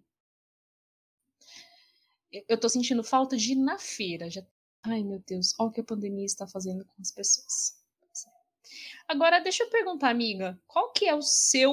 [2.48, 4.30] Eu tô sentindo falta de ir na feira.
[4.30, 4.42] Já
[4.88, 7.74] Ai, meu Deus, olha o que a pandemia está fazendo com as pessoas.
[9.08, 11.72] Agora, deixa eu perguntar, amiga, qual que é o seu,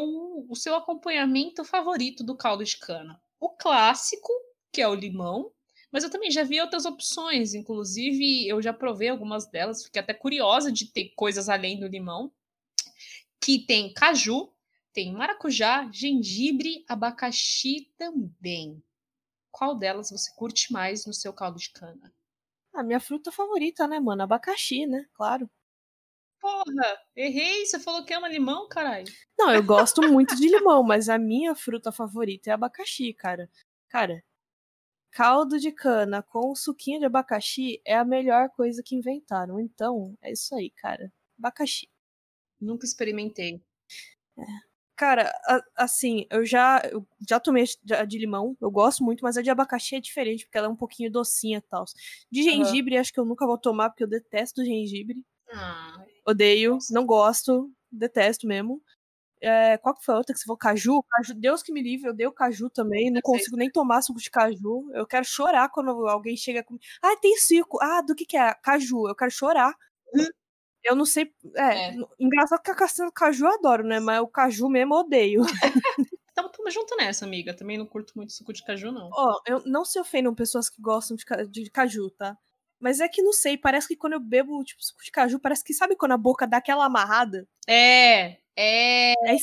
[0.49, 3.21] o seu acompanhamento favorito do caldo de cana?
[3.39, 4.31] O clássico,
[4.71, 5.51] que é o limão,
[5.91, 10.13] mas eu também já vi outras opções, inclusive eu já provei algumas delas, fiquei até
[10.15, 12.33] curiosa de ter coisas além do limão,
[13.39, 14.51] que tem caju,
[14.91, 18.83] tem maracujá, gengibre, abacaxi também.
[19.51, 22.11] Qual delas você curte mais no seu caldo de cana?
[22.73, 24.23] A minha fruta favorita, né, mano?
[24.23, 25.05] Abacaxi, né?
[25.13, 25.49] Claro.
[26.39, 27.65] Porra, errei.
[27.65, 29.11] Você falou que ama limão, caralho.
[29.37, 33.49] Não, eu gosto muito de limão, mas a minha fruta favorita é abacaxi, cara.
[33.87, 34.23] Cara,
[35.11, 39.59] caldo de cana com suquinho de abacaxi é a melhor coisa que inventaram.
[39.59, 41.13] Então, é isso aí, cara.
[41.39, 41.89] Abacaxi.
[42.59, 43.61] Nunca experimentei.
[44.37, 44.72] É.
[44.95, 49.37] Cara, a, assim, eu já, eu já tomei a de limão, eu gosto muito, mas
[49.37, 51.85] a de abacaxi é diferente, porque ela é um pouquinho docinha e tal.
[52.31, 53.01] De gengibre, uhum.
[53.01, 55.23] acho que eu nunca vou tomar, porque eu detesto gengibre.
[55.51, 56.05] Ah.
[56.25, 58.81] Odeio, não gosto, detesto mesmo.
[59.41, 60.57] É, qual que foi a outra que você falou?
[60.57, 61.03] Caju?
[61.03, 61.33] caju?
[61.33, 64.89] Deus que me livre, eu odeio caju também, não consigo nem tomar suco de caju.
[64.93, 66.83] Eu quero chorar quando alguém chega comigo.
[67.01, 67.77] Ah, tem suco.
[67.81, 68.53] Ah, do que que é?
[68.63, 69.09] Caju.
[69.09, 69.75] Eu quero chorar.
[70.83, 71.31] Eu não sei.
[71.55, 71.95] É, é.
[72.19, 73.99] engraçado que a castanha do caju eu adoro, né?
[73.99, 75.41] Mas o caju mesmo eu odeio.
[76.33, 77.53] Então, tamo junto nessa, amiga.
[77.53, 79.07] Também não curto muito suco de caju, não.
[79.13, 82.35] Ó, oh, eu não se ofendam pessoas que gostam de, de caju, tá?
[82.79, 85.63] Mas é que não sei, parece que quando eu bebo, tipo, suco de caju, parece
[85.63, 87.47] que sabe quando a boca dá aquela amarrada?
[87.67, 89.13] É, é.
[89.13, 89.37] é.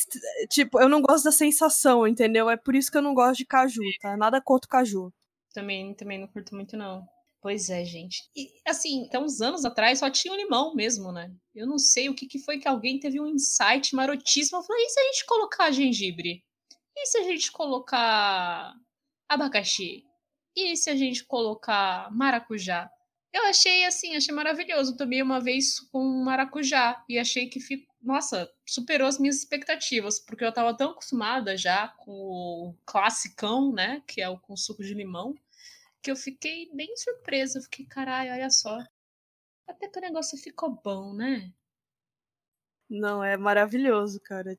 [0.51, 2.51] Tipo, eu não gosto da sensação, entendeu?
[2.51, 4.17] É por isso que eu não gosto de caju, tá?
[4.17, 5.13] Nada contra o caju.
[5.55, 7.07] Também, também não curto muito, não.
[7.43, 8.23] Pois é, gente.
[8.37, 11.33] E assim, até uns anos atrás só tinha o limão mesmo, né?
[11.55, 14.63] Eu não sei o que, que foi que alguém teve um insight marotíssimo.
[14.63, 16.45] Falei, e se a gente colocar gengibre?
[16.95, 18.75] E se a gente colocar
[19.27, 20.05] abacaxi?
[20.55, 22.91] E se a gente colocar maracujá?
[23.33, 24.97] Eu achei assim, achei maravilhoso.
[24.97, 30.45] Tomei uma vez com maracujá e achei que ficou, nossa, superou as minhas expectativas, porque
[30.45, 34.95] eu tava tão acostumada já com o classicão, né, que é o com suco de
[34.95, 35.35] limão,
[36.03, 37.59] que eu fiquei bem surpresa.
[37.59, 38.79] Eu fiquei, caralho, olha só.
[39.67, 41.53] Até que o negócio ficou bom, né?
[42.89, 44.59] Não, é maravilhoso, cara.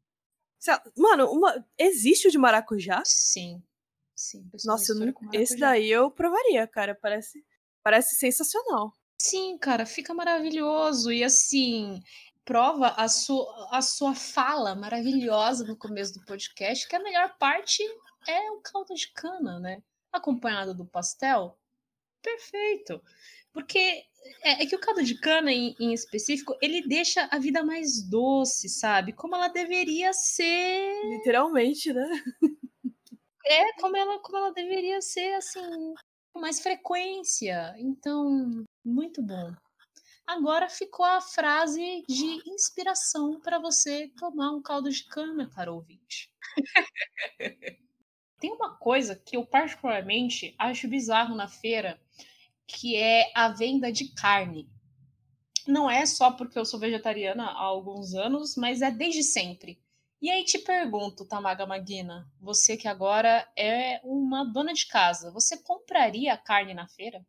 [0.96, 1.66] Mano, uma...
[1.78, 3.02] existe o de maracujá?
[3.06, 3.62] Sim.
[4.16, 4.50] Sim.
[4.64, 5.14] Nossa, não...
[5.34, 6.96] esse daí eu provaria, cara.
[6.96, 7.44] Parece,
[7.84, 8.94] parece sensacional.
[9.18, 11.12] Sim, cara, fica maravilhoso.
[11.12, 12.02] E assim,
[12.46, 17.84] prova a sua, a sua fala maravilhosa no começo do podcast, que a melhor parte
[18.28, 19.82] é o caldo de cana, né?
[20.12, 21.58] Acompanhado do pastel.
[22.22, 23.02] Perfeito.
[23.54, 24.06] Porque
[24.44, 28.02] é, é, que o caldo de cana, em, em, específico, ele deixa a vida mais
[28.08, 29.14] doce, sabe?
[29.14, 30.94] Como ela deveria ser.
[31.10, 32.08] Literalmente, né?
[33.46, 35.94] É, como ela, como ela deveria ser, assim,
[36.32, 37.74] com mais frequência.
[37.78, 39.54] Então, muito bom.
[40.28, 46.32] Agora ficou a frase de inspiração para você tomar um caldo de cana, caro ouvinte.
[48.42, 52.02] Tem uma coisa que eu particularmente acho bizarro na feira,
[52.66, 54.68] que é a venda de carne.
[55.68, 59.80] Não é só porque eu sou vegetariana há alguns anos, mas é desde sempre.
[60.20, 65.62] E aí te pergunto, Tamaga Maguina, você que agora é uma dona de casa, você
[65.62, 67.24] compraria carne na feira?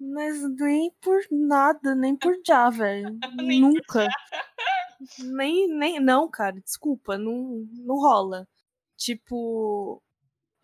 [0.00, 3.18] Mas nem por nada, nem por já, velho.
[3.60, 4.08] Nunca.
[5.18, 6.00] nem, nem.
[6.00, 8.48] Não, cara, desculpa, não, não rola.
[8.96, 10.02] Tipo,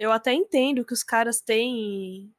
[0.04, 2.32] eu até entendo que os caras têm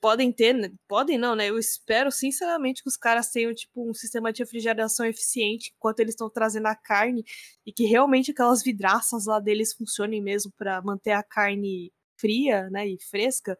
[0.00, 0.70] podem ter, né?
[0.86, 1.48] podem não, né?
[1.48, 6.12] Eu espero sinceramente que os caras tenham tipo um sistema de refrigeração eficiente enquanto eles
[6.12, 7.24] estão trazendo a carne
[7.66, 12.86] e que realmente aquelas vidraças lá deles funcionem mesmo para manter a carne fria, né,
[12.86, 13.58] e fresca.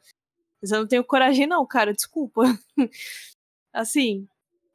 [0.61, 2.43] Mas eu não tenho coragem não, cara, desculpa.
[3.73, 4.29] assim,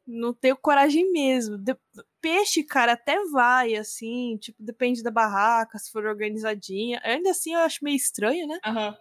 [0.06, 1.56] não tenho coragem mesmo.
[1.58, 1.76] De...
[2.20, 7.00] Peixe, cara, até vai, assim, tipo, depende da barraca, se for organizadinha.
[7.02, 8.58] Ainda assim eu acho meio estranho, né?
[8.66, 8.94] Uhum.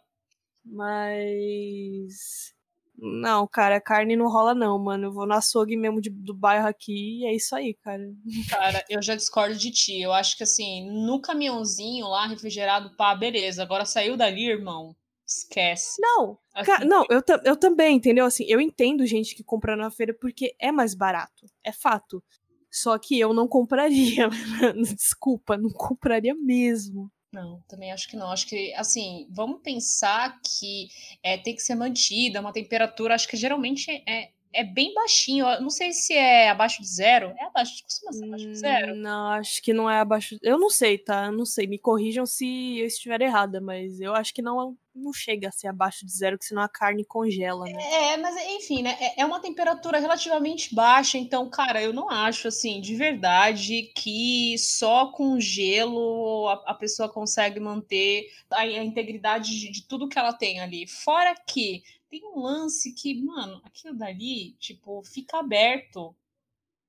[0.65, 2.53] Mas
[3.01, 5.07] não, cara, carne não rola não, mano.
[5.07, 8.03] Eu vou no açougue mesmo de, do bairro aqui e é isso aí, cara.
[8.49, 10.01] Cara, eu já discordo de ti.
[10.01, 13.63] Eu acho que assim, no caminhãozinho lá, refrigerado, pá, beleza.
[13.63, 14.95] Agora saiu dali, irmão.
[15.25, 16.01] Esquece.
[16.01, 18.25] Não, assim, não, eu, eu também, entendeu?
[18.25, 21.45] Assim, eu entendo gente que compra na feira porque é mais barato.
[21.63, 22.23] É fato.
[22.71, 24.29] Só que eu não compraria.
[24.95, 27.11] Desculpa, não compraria mesmo.
[27.31, 28.31] Não, também acho que não.
[28.31, 30.89] Acho que, assim, vamos pensar que
[31.21, 35.47] é, tem que ser mantida uma temperatura, acho que geralmente é, é bem baixinho.
[35.47, 37.33] Eu não sei se é abaixo de zero.
[37.37, 38.93] É abaixo, costuma ser abaixo de zero?
[38.93, 40.37] Hum, não, acho que não é abaixo.
[40.41, 41.25] Eu não sei, tá?
[41.25, 41.67] Eu não sei.
[41.67, 45.67] Me corrijam se eu estiver errada, mas eu acho que não não chega a ser
[45.67, 48.11] abaixo de zero, que senão a carne congela, né?
[48.11, 48.97] É, mas enfim, né?
[48.99, 54.57] É, é uma temperatura relativamente baixa, então, cara, eu não acho, assim, de verdade, que
[54.57, 60.19] só com gelo a, a pessoa consegue manter a, a integridade de, de tudo que
[60.19, 60.85] ela tem ali.
[60.85, 66.15] Fora que tem um lance que, mano, aquilo dali, tipo, fica aberto.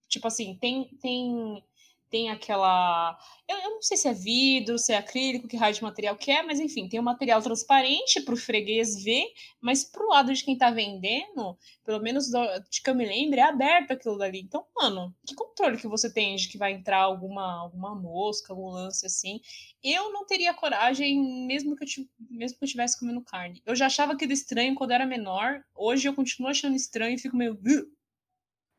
[0.08, 1.62] Tipo assim, tem, tem
[2.10, 3.16] tem aquela.
[3.48, 6.30] Eu, eu, não sei se é vidro, se é acrílico, que raio de material que
[6.30, 9.24] é, mas enfim, tem um material transparente para o freguês ver,
[9.60, 13.38] mas pro lado de quem tá vendendo, pelo menos do, de que eu me lembro,
[13.38, 14.40] é aberto aquilo dali.
[14.40, 18.68] Então, mano, que controle que você tem de que vai entrar alguma, alguma mosca, algum
[18.68, 19.40] lance assim?
[19.82, 21.88] Eu não teria coragem, mesmo que eu,
[22.28, 23.62] mesmo que eu estivesse comendo carne.
[23.64, 27.36] Eu já achava aquilo estranho quando era menor, hoje eu continuo achando estranho e fico
[27.36, 27.58] meio.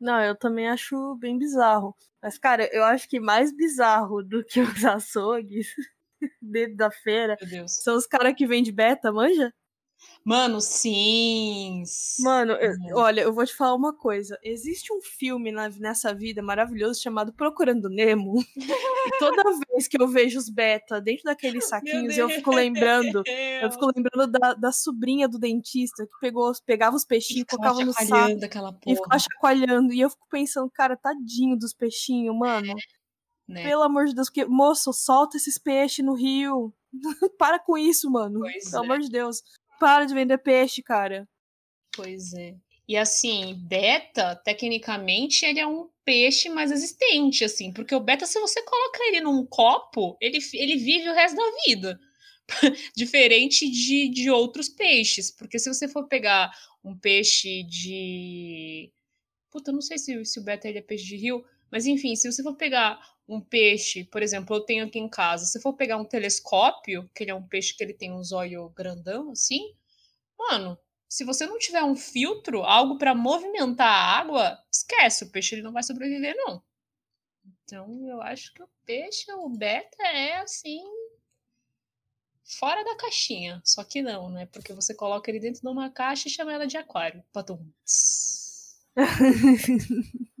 [0.02, 1.96] Não, eu também acho bem bizarro.
[2.20, 5.68] Mas, cara, eu acho que mais bizarro do que os açougues
[6.42, 7.38] dentro da feira
[7.78, 9.54] são os caras que vendem beta, manja?
[10.24, 11.82] Mano, sim.
[12.20, 14.38] Mano, eu, olha, eu vou te falar uma coisa.
[14.42, 18.34] Existe um filme na, nessa vida maravilhoso chamado Procurando Nemo.
[18.56, 23.22] e toda vez que eu vejo os beta dentro daqueles saquinhos, eu fico lembrando.
[23.60, 27.92] Eu fico lembrando da, da sobrinha do dentista que pegou, pegava os peixinhos, colocava no
[27.92, 28.38] saco
[28.86, 29.92] e ficava chacoalhando.
[29.92, 32.74] E eu fico pensando, cara, tadinho dos peixinhos, mano.
[33.48, 33.64] Né?
[33.64, 36.72] Pelo amor de Deus, que moço, solta esses peixes no rio.
[37.36, 38.38] Para com isso, mano.
[38.38, 38.86] Pois Pelo é.
[38.86, 39.42] amor de Deus
[39.82, 41.28] para de vender peixe, cara.
[41.92, 42.54] Pois é.
[42.88, 48.38] E assim, beta, tecnicamente, ele é um peixe mais resistente, assim, porque o beta, se
[48.38, 52.00] você coloca ele num copo, ele, ele vive o resto da vida.
[52.96, 55.32] Diferente de, de outros peixes.
[55.32, 56.52] Porque se você for pegar
[56.84, 58.92] um peixe de.
[59.50, 62.14] Puta, eu não sei se, se o beta ele é peixe de rio, mas enfim,
[62.14, 63.00] se você for pegar
[63.34, 67.24] um peixe, por exemplo, eu tenho aqui em casa, se for pegar um telescópio, que
[67.24, 69.74] ele é um peixe que ele tem um zóio grandão, assim,
[70.38, 75.54] mano, Se você não tiver um filtro, algo para movimentar a água, esquece, o peixe
[75.54, 76.62] ele não vai sobreviver, não.
[77.64, 80.82] Então, eu acho que o peixe, o beta, é assim.
[82.44, 83.60] Fora da caixinha.
[83.64, 84.46] Só que não, né?
[84.46, 87.24] Porque você coloca ele dentro de uma caixa e chama ela de aquário.
[87.32, 87.66] Patum.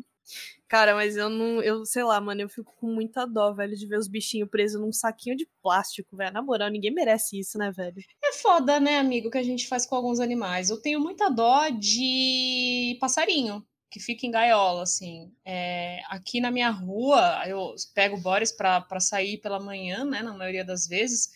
[0.72, 1.62] Cara, mas eu não.
[1.62, 4.80] Eu sei lá, mano, eu fico com muita dó, velho, de ver os bichinhos presos
[4.80, 6.32] num saquinho de plástico, velho.
[6.32, 8.02] Na moral, ninguém merece isso, né, velho?
[8.24, 10.70] É foda, né, amigo, que a gente faz com alguns animais.
[10.70, 15.30] Eu tenho muita dó de passarinho que fica em gaiola, assim.
[15.44, 20.32] É, aqui na minha rua, eu pego o Boris para sair pela manhã, né, na
[20.32, 21.28] maioria das vezes,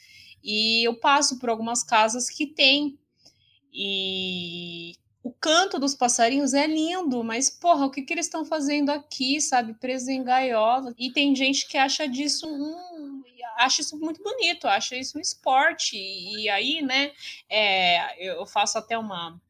[0.42, 2.98] e eu passo por algumas casas que tem.
[3.70, 4.94] E
[5.26, 9.40] o canto dos passarinhos é lindo, mas porra, o que, que eles estão fazendo aqui,
[9.40, 9.74] sabe?
[9.74, 10.94] Preso em gaiola.
[10.96, 13.24] E tem gente que acha disso um.
[13.56, 15.96] Acha isso muito bonito, acha isso um esporte.
[15.96, 17.10] E aí, né,
[17.48, 19.40] é, eu faço até uma,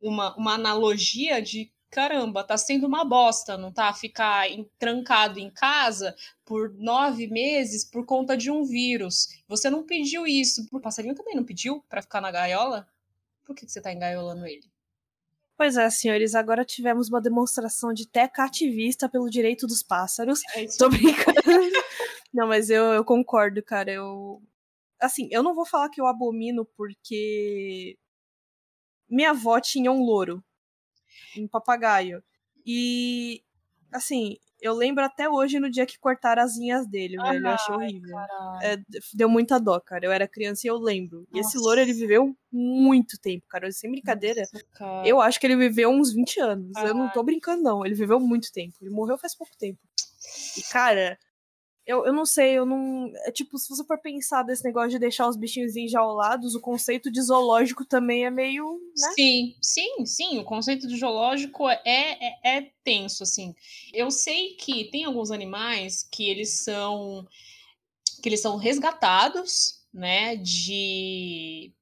[0.00, 3.92] uma, uma analogia de caramba, tá sendo uma bosta, não tá?
[3.92, 9.42] Ficar em, trancado em casa por nove meses por conta de um vírus.
[9.48, 10.64] Você não pediu isso.
[10.70, 12.86] O passarinho também não pediu para ficar na gaiola?
[13.48, 14.70] Por que, que você tá engaiolando ele?
[15.56, 20.40] Pois é, senhores, agora tivemos uma demonstração de teca ativista pelo direito dos pássaros.
[20.54, 20.66] É.
[20.76, 21.32] Tô brincando.
[22.32, 23.90] não, mas eu, eu concordo, cara.
[23.90, 24.42] Eu.
[25.00, 27.96] Assim, eu não vou falar que eu abomino porque
[29.08, 30.44] minha avó tinha um louro,
[31.38, 32.22] um papagaio.
[32.66, 33.42] E,
[33.90, 37.46] assim, eu lembro até hoje no dia que cortaram as linhas dele, ah, velho.
[37.46, 38.18] Eu achei horrível.
[38.62, 38.76] É,
[39.14, 40.04] deu muita dó, cara.
[40.04, 41.20] Eu era criança e eu lembro.
[41.20, 41.30] Nossa.
[41.34, 43.70] E esse louro, ele viveu muito tempo, cara.
[43.70, 44.42] Sem brincadeira.
[44.80, 46.72] Nossa, eu acho que ele viveu uns 20 anos.
[46.78, 47.86] Eu não tô brincando, não.
[47.86, 48.76] Ele viveu muito tempo.
[48.80, 49.78] Ele morreu faz pouco tempo.
[50.56, 51.18] E, cara,
[51.88, 53.10] eu, eu não sei, eu não.
[53.24, 57.10] É tipo, se você for pensar desse negócio de deixar os bichinhos enjaulados, o conceito
[57.10, 58.78] de zoológico também é meio.
[58.94, 59.12] Né?
[59.14, 60.38] Sim, sim, sim.
[60.38, 63.54] O conceito de zoológico é, é, é tenso, assim.
[63.90, 67.26] Eu sei que tem alguns animais que eles são.
[68.22, 70.36] que eles são resgatados, né?
[70.36, 71.72] De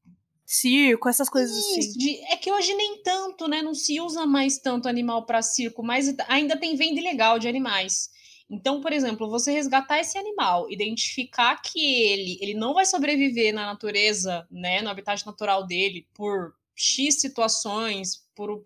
[0.45, 1.99] circo, essas coisas assim.
[1.99, 3.61] De, é que hoje nem tanto, né?
[3.61, 8.14] Não se usa mais tanto animal para circo, mas ainda tem venda ilegal de animais.
[8.49, 13.67] Então, por exemplo, você resgatar esse animal, identificar que ele, ele não vai sobreviver na
[13.67, 18.63] natureza, né, no habitat natural dele, por X situações, por o,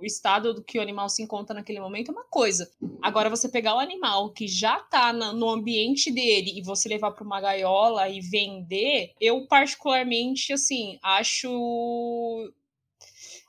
[0.00, 2.70] o, estado do que o animal se encontra naquele momento é uma coisa.
[3.02, 7.22] Agora, você pegar o animal que já está no ambiente dele e você levar para
[7.22, 12.50] uma gaiola e vender, eu particularmente, assim, acho.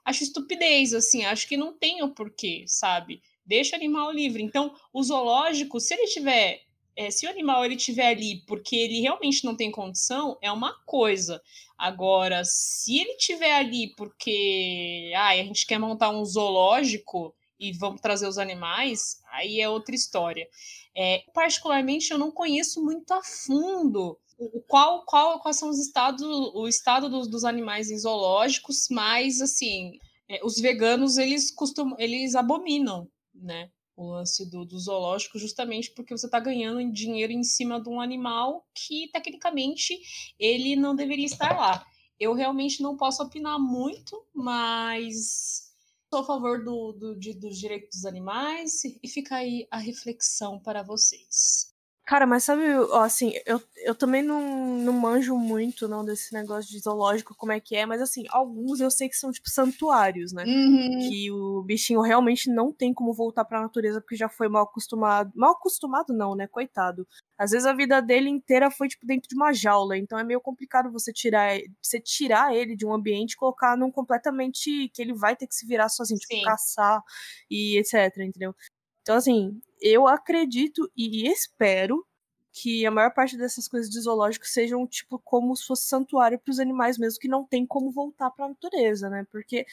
[0.03, 3.21] Acho estupidez, assim, acho que não tem o porquê, sabe?
[3.45, 4.43] Deixa o animal livre.
[4.43, 6.61] Então, o zoológico, se ele tiver,
[6.95, 10.73] é, se o animal ele tiver ali porque ele realmente não tem condição, é uma
[10.85, 11.41] coisa.
[11.77, 18.01] Agora, se ele tiver ali porque ah, a gente quer montar um zoológico e vamos
[18.01, 20.47] trazer os animais, aí é outra história.
[20.95, 24.17] É, particularmente, eu não conheço muito a fundo
[24.67, 29.99] qual, qual, quais são os estados, o estado dos, dos animais em zoológicos, mas assim,
[30.27, 33.71] é, os veganos eles costumam, eles abominam né?
[33.95, 37.99] O lance do, do zoológico, justamente porque você está ganhando dinheiro em cima de um
[37.99, 39.99] animal que, tecnicamente,
[40.39, 41.85] ele não deveria estar lá.
[42.19, 45.71] Eu realmente não posso opinar muito, mas
[46.09, 50.59] sou a favor do, do, de, dos direitos dos animais e fica aí a reflexão
[50.59, 51.73] para vocês.
[52.05, 54.41] Cara, mas sabe, ó, assim, eu, eu também não,
[54.79, 58.79] não manjo muito, não, desse negócio de zoológico, como é que é, mas assim, alguns
[58.81, 60.43] eu sei que são, tipo, santuários, né?
[60.43, 60.99] Uhum.
[61.07, 65.31] Que o bichinho realmente não tem como voltar pra natureza porque já foi mal acostumado.
[65.35, 66.47] Mal acostumado não, né?
[66.47, 67.07] Coitado.
[67.37, 70.41] Às vezes a vida dele inteira foi, tipo, dentro de uma jaula, então é meio
[70.41, 75.13] complicado você tirar, você tirar ele de um ambiente e colocar num completamente que ele
[75.13, 76.41] vai ter que se virar sozinho, tipo, Sim.
[76.43, 77.01] caçar
[77.49, 78.55] e etc, entendeu?
[79.01, 82.05] Então, assim, eu acredito e espero
[82.53, 86.51] que a maior parte dessas coisas de zoológico sejam, tipo, como se fosse santuário para
[86.51, 89.25] os animais mesmo, que não tem como voltar para a natureza, né?
[89.31, 89.65] Porque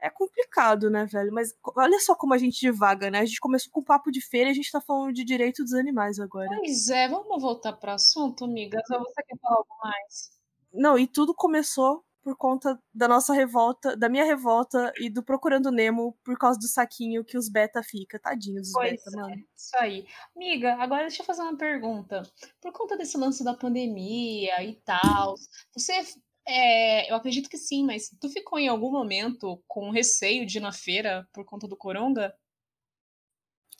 [0.00, 1.32] é complicado, né, velho?
[1.32, 3.18] Mas olha só como a gente divaga, né?
[3.18, 5.74] A gente começou com papo de feira e a gente tá falando de direito dos
[5.74, 6.48] animais agora.
[6.48, 8.82] Pois é, vamos voltar para o assunto, amigas?
[8.90, 10.30] Ou você quer falar algo mais?
[10.72, 15.70] Não, e tudo começou por conta da nossa revolta, da minha revolta e do Procurando
[15.70, 18.18] Nemo por causa do saquinho que os beta fica.
[18.18, 19.44] Tadinhos os pois beta, é, mano.
[19.56, 20.04] Isso aí.
[20.34, 22.24] Amiga, agora deixa eu fazer uma pergunta.
[22.60, 25.36] Por conta desse lance da pandemia e tal,
[25.72, 26.02] você.
[26.48, 30.60] É, eu acredito que sim, mas tu ficou em algum momento com receio de ir
[30.60, 32.34] na feira por conta do coronga?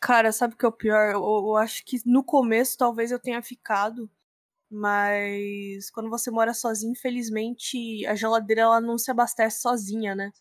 [0.01, 1.11] Cara, sabe o que é o pior?
[1.11, 4.09] Eu, eu acho que no começo talvez eu tenha ficado
[4.71, 10.33] Mas quando você mora sozinho, infelizmente, a geladeira ela não se abastece sozinha, né?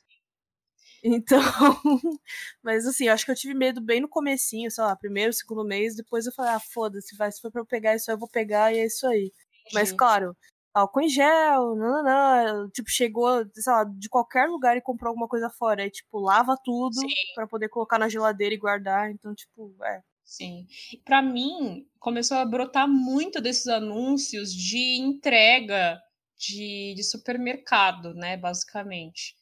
[1.03, 1.39] Então,
[2.63, 5.63] mas assim, eu acho que eu tive medo bem no comecinho, sei lá, primeiro, segundo
[5.63, 8.19] mês, depois eu falei, ah, foda-se, vai, se for pra eu pegar isso aí, eu
[8.19, 9.31] vou pegar e é isso aí.
[9.71, 10.35] Mas claro,
[10.73, 15.09] álcool em gel, não, não, não, tipo, chegou, sei lá, de qualquer lugar e comprou
[15.09, 19.33] alguma coisa fora, aí, tipo, lava tudo para poder colocar na geladeira e guardar, então,
[19.35, 20.01] tipo, é.
[20.25, 20.65] Sim.
[21.05, 26.01] Para mim, começou a brotar muito desses anúncios de entrega
[26.37, 29.35] de, de supermercado, né, basicamente.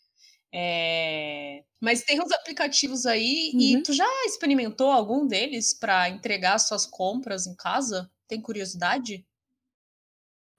[0.53, 1.63] É...
[1.81, 3.59] Mas tem uns aplicativos aí uhum.
[3.59, 8.11] e tu já experimentou algum deles para entregar suas compras em casa?
[8.27, 9.25] Tem curiosidade?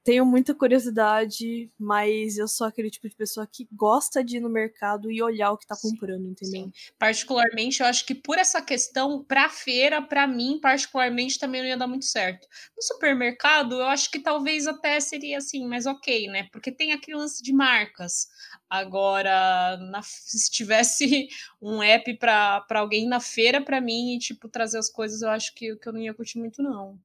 [0.05, 4.51] Tenho muita curiosidade, mas eu sou aquele tipo de pessoa que gosta de ir no
[4.51, 6.65] mercado e olhar o que tá comprando, entendeu?
[6.65, 6.73] Sim.
[6.99, 11.77] Particularmente, eu acho que por essa questão, pra feira, pra mim, particularmente, também não ia
[11.79, 12.47] dar muito certo.
[12.77, 16.49] No supermercado, eu acho que talvez até seria assim, mas ok, né?
[16.53, 18.29] Porque tem aquele lance de marcas.
[18.69, 21.29] Agora, na, se tivesse
[21.63, 25.55] um app para alguém na feira para mim e, tipo, trazer as coisas, eu acho
[25.55, 27.01] que, que eu não ia curtir muito, não.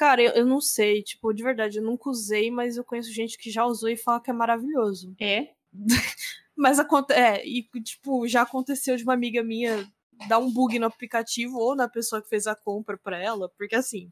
[0.00, 3.36] Cara, eu, eu não sei, tipo, de verdade, eu nunca usei, mas eu conheço gente
[3.36, 5.14] que já usou e fala que é maravilhoso.
[5.20, 5.50] É?
[6.56, 6.78] mas
[7.10, 9.86] é, e tipo, já aconteceu de uma amiga minha
[10.26, 13.74] dar um bug no aplicativo ou na pessoa que fez a compra pra ela, porque
[13.74, 14.08] assim,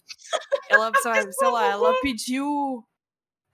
[0.68, 0.92] ela,
[1.32, 2.86] sei lá, ela pediu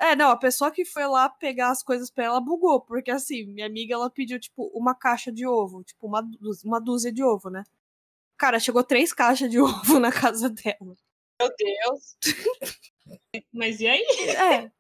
[0.01, 3.47] é, não, a pessoa que foi lá pegar as coisas pra ela bugou, porque assim,
[3.47, 6.29] minha amiga ela pediu, tipo, uma caixa de ovo, tipo, uma,
[6.65, 7.63] uma dúzia de ovo, né?
[8.37, 10.97] Cara, chegou três caixas de ovo na casa dela.
[11.41, 12.17] Meu Deus.
[13.53, 14.05] Mas e aí?
[14.37, 14.71] É.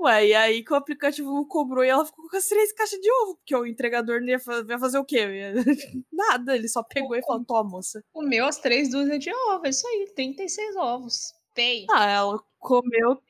[0.00, 3.00] Ué, e aí que o aplicativo não cobrou e ela ficou com as três caixas
[3.00, 5.26] de ovo, porque o entregador ia fazer o quê?
[6.12, 8.04] Nada, ele só pegou e falou, toma, moça.
[8.12, 11.34] Comeu as três dúzias de ovo, é isso aí, 36 ovos.
[11.54, 11.86] Pay.
[11.90, 13.20] Ah, ela comeu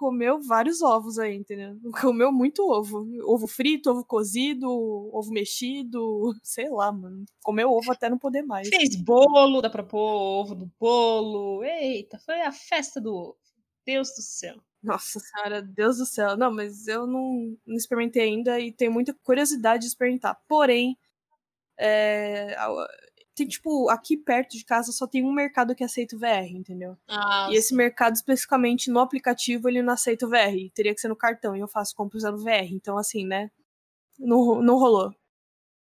[0.00, 1.78] comeu vários ovos aí, entendeu?
[2.10, 3.06] Comeu muito ovo.
[3.26, 4.66] Ovo frito, ovo cozido,
[5.12, 7.26] ovo mexido, sei lá, mano.
[7.42, 8.66] Comeu ovo até não poder mais.
[8.68, 11.62] Fez bolo, dá pra pôr ovo no bolo.
[11.62, 13.36] Eita, foi a festa do ovo.
[13.84, 14.56] Deus do céu.
[14.82, 16.34] Nossa senhora, Deus do céu.
[16.34, 20.40] Não, mas eu não, não experimentei ainda e tenho muita curiosidade de experimentar.
[20.48, 20.96] Porém,
[21.78, 22.56] é,
[23.40, 26.96] tem, tipo, aqui perto de casa só tem um mercado que aceita o VR, entendeu?
[27.08, 30.70] Ah, e esse mercado, especificamente no aplicativo, ele não aceita o VR.
[30.74, 32.70] Teria que ser no cartão, e eu faço compra usando VR.
[32.70, 33.50] Então, assim, né?
[34.18, 35.14] Não, não rolou.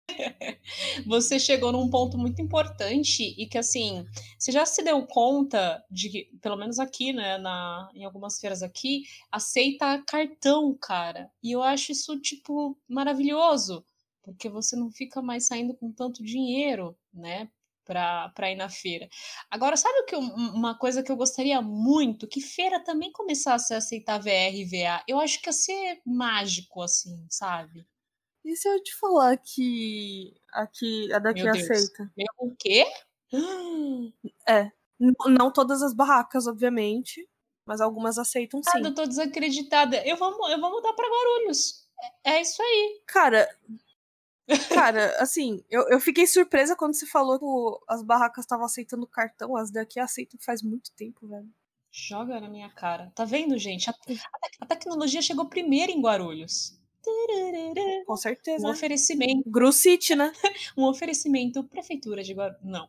[1.07, 4.05] Você chegou num ponto muito importante e que, assim,
[4.39, 8.63] você já se deu conta de que, pelo menos aqui, né, na, em algumas feiras
[8.63, 11.31] aqui, aceita cartão, cara.
[11.43, 13.85] E eu acho isso, tipo, maravilhoso
[14.23, 17.51] porque você não fica mais saindo com tanto dinheiro, né?
[17.85, 19.09] Para ir na feira.
[19.51, 22.29] Agora, sabe o que uma coisa que eu gostaria muito?
[22.29, 25.03] Que feira também começasse a aceitar VR e VA.
[25.09, 27.85] Eu acho que ia ser mágico, assim, sabe?
[28.45, 32.13] E se eu te falar que aqui a daqui Meu aceita?
[32.17, 32.87] Meu, o quê?
[34.49, 34.71] É.
[34.99, 37.27] Não todas as barracas, obviamente,
[37.67, 38.71] mas algumas aceitam sim.
[38.75, 40.05] Ah, eu tô desacreditada.
[40.07, 41.87] Eu vou, eu vou mudar para Guarulhos.
[42.25, 43.03] É, é isso aí.
[43.07, 43.49] Cara,
[44.73, 49.57] Cara, assim, eu, eu fiquei surpresa quando você falou que as barracas estavam aceitando cartão.
[49.57, 51.49] As daqui aceitam faz muito tempo, velho.
[51.91, 53.11] Joga na minha cara.
[53.15, 53.91] Tá vendo, gente?
[53.91, 53.97] A, a,
[54.61, 56.79] a tecnologia chegou primeiro em Guarulhos.
[58.07, 58.67] Com certeza.
[58.67, 59.51] Um oferecimento.
[59.51, 60.33] Gru City, né?
[60.77, 62.63] um oferecimento Prefeitura de Guarulhos.
[62.63, 62.89] Não.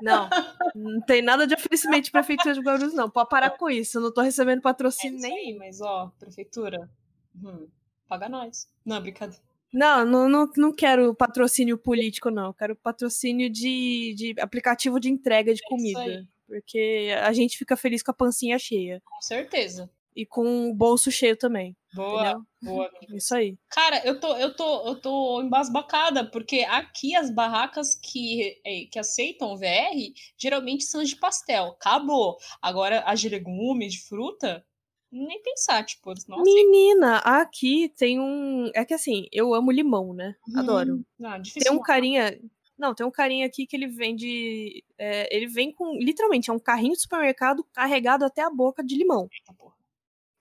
[0.00, 0.30] Não,
[0.74, 3.10] não tem nada de oferecimento de Prefeitura de Guarulhos, não.
[3.10, 3.98] Pode parar com isso.
[3.98, 5.58] Eu não tô recebendo patrocínio é nem.
[5.58, 6.90] mas ó, Prefeitura,
[7.36, 7.68] hum,
[8.08, 8.68] paga nós.
[8.84, 9.42] Não, brincadeira.
[9.72, 12.52] Não, não, não, não quero patrocínio político, não.
[12.52, 16.28] Quero patrocínio de, de aplicativo de entrega de é comida.
[16.46, 19.00] Porque a gente fica feliz com a pancinha cheia.
[19.04, 19.88] Com certeza.
[20.16, 21.76] E com o bolso cheio também.
[21.94, 22.46] Boa, entendeu?
[22.62, 22.90] boa.
[23.14, 23.56] Isso aí.
[23.68, 28.98] Cara, eu tô, eu tô, eu tô embasbacada, porque aqui as barracas que, é, que
[28.98, 31.66] aceitam VR geralmente são de pastel.
[31.68, 32.36] Acabou.
[32.60, 34.64] Agora, as de legumes, de fruta,
[35.12, 36.42] nem pensar, tipo, nossa.
[36.42, 38.70] Menina, aqui tem um.
[38.74, 40.36] É que assim, eu amo limão, né?
[40.48, 41.04] Hum, Adoro.
[41.18, 42.40] Não, ah, tem um carinha.
[42.78, 44.84] Não, tem um carinha aqui que ele vende.
[44.96, 45.94] É, ele vem com.
[45.98, 49.28] Literalmente, é um carrinho de supermercado carregado até a boca de limão.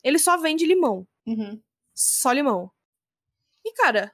[0.03, 1.07] Ele só vende limão.
[1.26, 1.59] Uhum.
[1.95, 2.72] Só limão.
[3.65, 4.13] E, cara,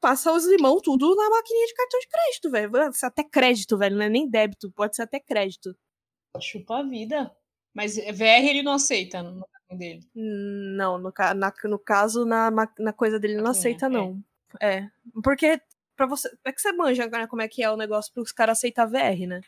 [0.00, 2.70] passa os limão tudo na maquininha de cartão de crédito, velho.
[2.70, 3.96] Pode ser até crédito, velho.
[3.96, 5.76] Não é nem débito, pode ser até crédito.
[6.40, 7.34] Chupa a vida.
[7.74, 9.22] Mas VR ele não aceita
[9.74, 10.00] dele.
[10.14, 13.88] Não, no, na, no caso, na, na coisa dele não aceita, é.
[13.88, 14.22] não.
[14.60, 14.76] É.
[14.76, 14.90] é.
[15.22, 15.60] Porque
[15.96, 16.30] para você.
[16.44, 18.86] É que você manja né, como é que é o negócio para os caras aceitar
[18.86, 19.40] VR, né?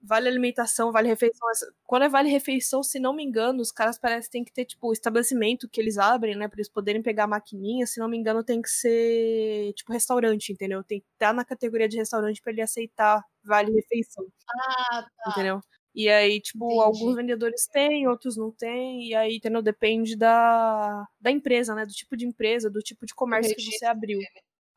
[0.00, 1.48] Vale alimentação, vale refeição.
[1.84, 4.64] Quando é vale refeição, se não me engano, os caras parecem que tem que ter,
[4.64, 6.46] tipo, estabelecimento que eles abrem, né?
[6.46, 7.84] Pra eles poderem pegar a maquininha.
[7.84, 10.84] Se não me engano, tem que ser, tipo, restaurante, entendeu?
[10.84, 14.24] Tem que estar na categoria de restaurante para ele aceitar vale refeição.
[14.48, 15.30] Ah, tá.
[15.32, 15.60] Entendeu?
[15.94, 16.82] E aí, tipo, Entendi.
[16.82, 19.62] alguns vendedores têm, outros não têm, e aí, entendeu?
[19.62, 21.84] Depende da, da empresa, né?
[21.84, 24.18] Do tipo de empresa, do tipo de comércio que você abriu.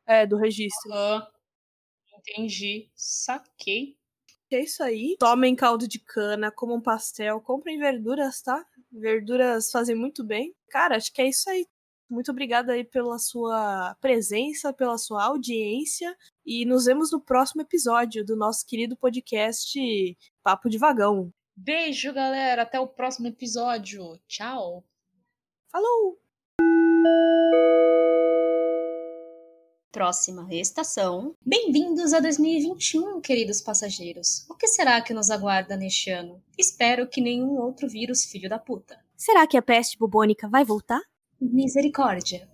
[0.08, 0.92] É, do registro.
[0.92, 1.22] Uhum.
[2.18, 2.90] Entendi.
[2.96, 3.98] Saquei.
[4.52, 5.16] É isso aí.
[5.18, 8.66] Tomem caldo de cana, comam pastel, comprem verduras, tá?
[8.92, 10.54] Verduras fazem muito bem.
[10.70, 11.66] Cara, acho que é isso aí.
[12.12, 16.14] Muito obrigada aí pela sua presença, pela sua audiência
[16.46, 19.80] e nos vemos no próximo episódio do nosso querido podcast
[20.44, 21.32] Papo de Vagão.
[21.56, 22.64] Beijo, galera.
[22.64, 24.20] Até o próximo episódio.
[24.28, 24.84] Tchau.
[25.72, 26.20] Falou!
[29.90, 31.34] Próxima estação.
[31.46, 34.46] Bem-vindos a 2021, queridos passageiros.
[34.50, 36.44] O que será que nos aguarda neste ano?
[36.58, 39.00] Espero que nenhum outro vírus filho da puta.
[39.16, 41.00] Será que a peste bubônica vai voltar?
[41.42, 42.48] Misericórdia.